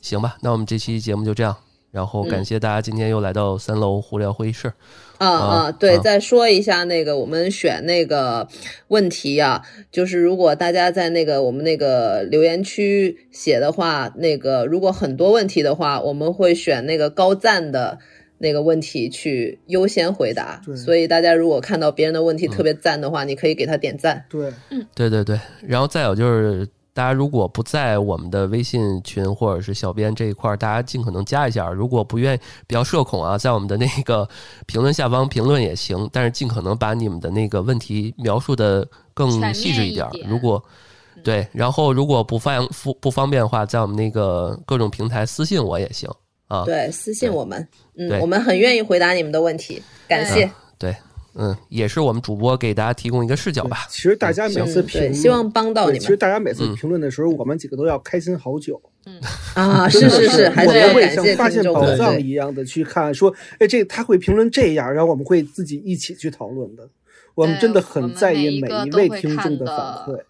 [0.00, 1.54] 行吧，那我们这期节目就这样。
[1.92, 4.72] 然后感嗯谢大家今天又来到三楼互聊会议室。
[5.18, 8.48] 啊啊啊，对，啊再说一下那个我们选那个
[8.88, 9.62] 问题啊，
[9.92, 17.98] 就是如果大家在那个我们那个留言区写的话，那个如果很多问题的话，我们会选那个高赞的。
[18.44, 24.24] 那个问题去优先回答，对所以大家如果看到别人的问题嗯特别赞的话，你可以给他点赞。
[24.28, 31.70] 对，嗯对对对，然后再有就是，大家如果不在我们的微信群或者是小编这一块儿，大家尽可能加一下。
[31.70, 34.28] 如果不愿意，比较社恐啊，在我们的那个
[34.66, 40.10] 评论下方评论也行，但是尽可能把你们的那个问题描述的更细致点儿。
[40.10, 40.62] 面一点如果
[41.24, 46.10] 对，然后如果不方不不方便的话，在我们那个各种平台私信我也行
[46.48, 46.64] 啊。
[46.64, 50.50] 对，私信我们，嗯，我们很愿意回答你们的问题，感谢。
[50.78, 50.96] 对，
[51.34, 53.86] 嗯，也是我们主播给大家提供一个视角吧。
[53.88, 58.80] 其实大家每次嗯，评论，希望帮到，你们其实大家每次嗯评论的时候，我们几个都要开心好久。
[59.04, 59.20] 嗯
[59.54, 59.88] 啊！
[59.88, 66.88] 是是是，还我是会像感谢发现宝藏一样的去看，说，哎，这他会评论这样，然后我们会自己一起去讨论的。
[67.34, 69.76] 我们真的很在意每一位听众的反
[70.06, 70.20] 馈。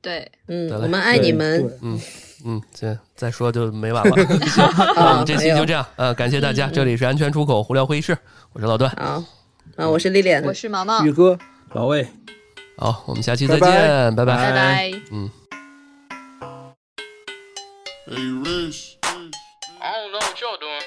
[0.00, 1.70] 对，嗯，我们爱你们。
[1.82, 2.00] 嗯
[2.44, 4.16] 嗯，这再说就没完了。
[4.96, 8.16] 那我们这期就这样，呃，感谢大家，这里是安全出口胡聊会议室，
[8.54, 9.22] 我是老段，好，
[9.80, 11.38] 啊，我是丽莲，我是毛毛，宇哥，
[11.72, 12.06] 老魏。
[12.76, 14.92] 好，我们下期再见，拜拜拜拜。
[15.10, 15.30] 嗯。
[18.06, 18.98] Hey, Rich.
[19.80, 20.84] I don't know what y'all doing.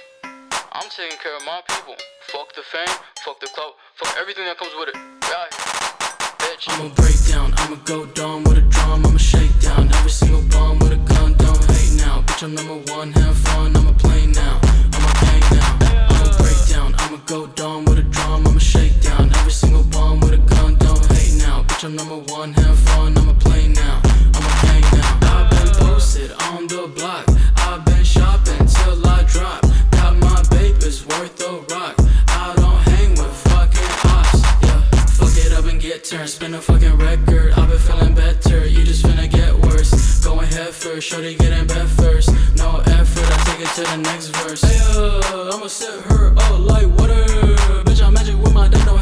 [0.72, 1.96] I'm taking care of my people.
[2.30, 2.94] Fuck the fame,
[3.26, 4.96] fuck the clout, fuck everything that comes with it.
[5.22, 5.66] Get out here.
[6.38, 6.70] Bitch.
[6.70, 10.78] I'ma break down, I'ma go down with a drum, I'ma shake down every single bomb
[10.78, 12.22] with a gun, don't hate now.
[12.28, 14.62] Bitch, I'm number one, have fun, I'ma play now,
[14.94, 15.82] I'ma gang now.
[16.14, 17.63] I'ma break down, I'ma go down
[21.84, 24.02] Bitch, I'm number one, have fun, I'ma play now,
[24.34, 25.20] I'ma gang now.
[25.24, 27.26] I've been posted on the block,
[27.58, 29.62] I've been shopping till I drop.
[29.92, 31.96] Got my papers worth a rock.
[32.30, 34.42] I don't hang with fucking ops.
[34.64, 36.30] Yeah, fuck it up and get turned.
[36.30, 37.52] Spin a fucking record.
[37.54, 38.66] I've been feeling better.
[38.66, 40.24] You just finna get worse.
[40.24, 42.30] Going head first, shorty get in bed first.
[42.56, 44.62] No effort, I take it to the next verse.
[44.62, 47.26] Hey, uh, I'ma set her up like water.
[47.84, 48.96] Bitch, I'm magic with my dick, no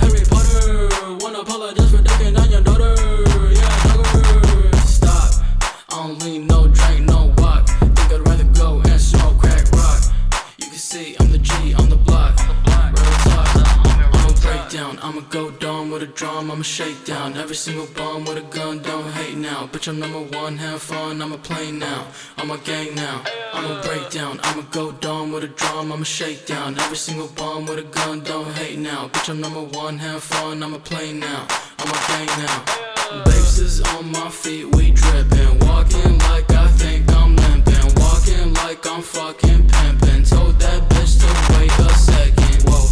[15.92, 17.36] with a drum, I'm a shakedown.
[17.36, 19.68] Every single bomb with a gun, don't hate now.
[19.68, 22.08] Bitch, I'm number one, have fun, I'm a play now.
[22.38, 23.22] I'm a gang now,
[23.54, 24.40] I'm a breakdown.
[24.44, 26.80] I'm a go down with a drum, I'm a shakedown.
[26.80, 29.10] Every single bomb with a gun, don't hate now.
[29.10, 31.46] Bitch, I'm number one, have fun, I'm a play now.
[31.80, 33.24] I'm a gang now.
[33.26, 35.60] Babes is on my feet, we drippin'.
[35.68, 37.94] Walking like I think I'm limping.
[37.96, 40.30] Walking like I'm fucking pimpin'.
[40.30, 42.70] Told that bitch to wait a second.
[42.70, 42.88] Whoa,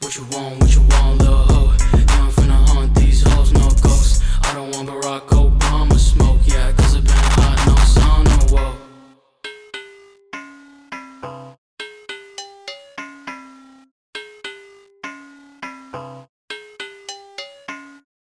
[0.00, 0.67] what you want?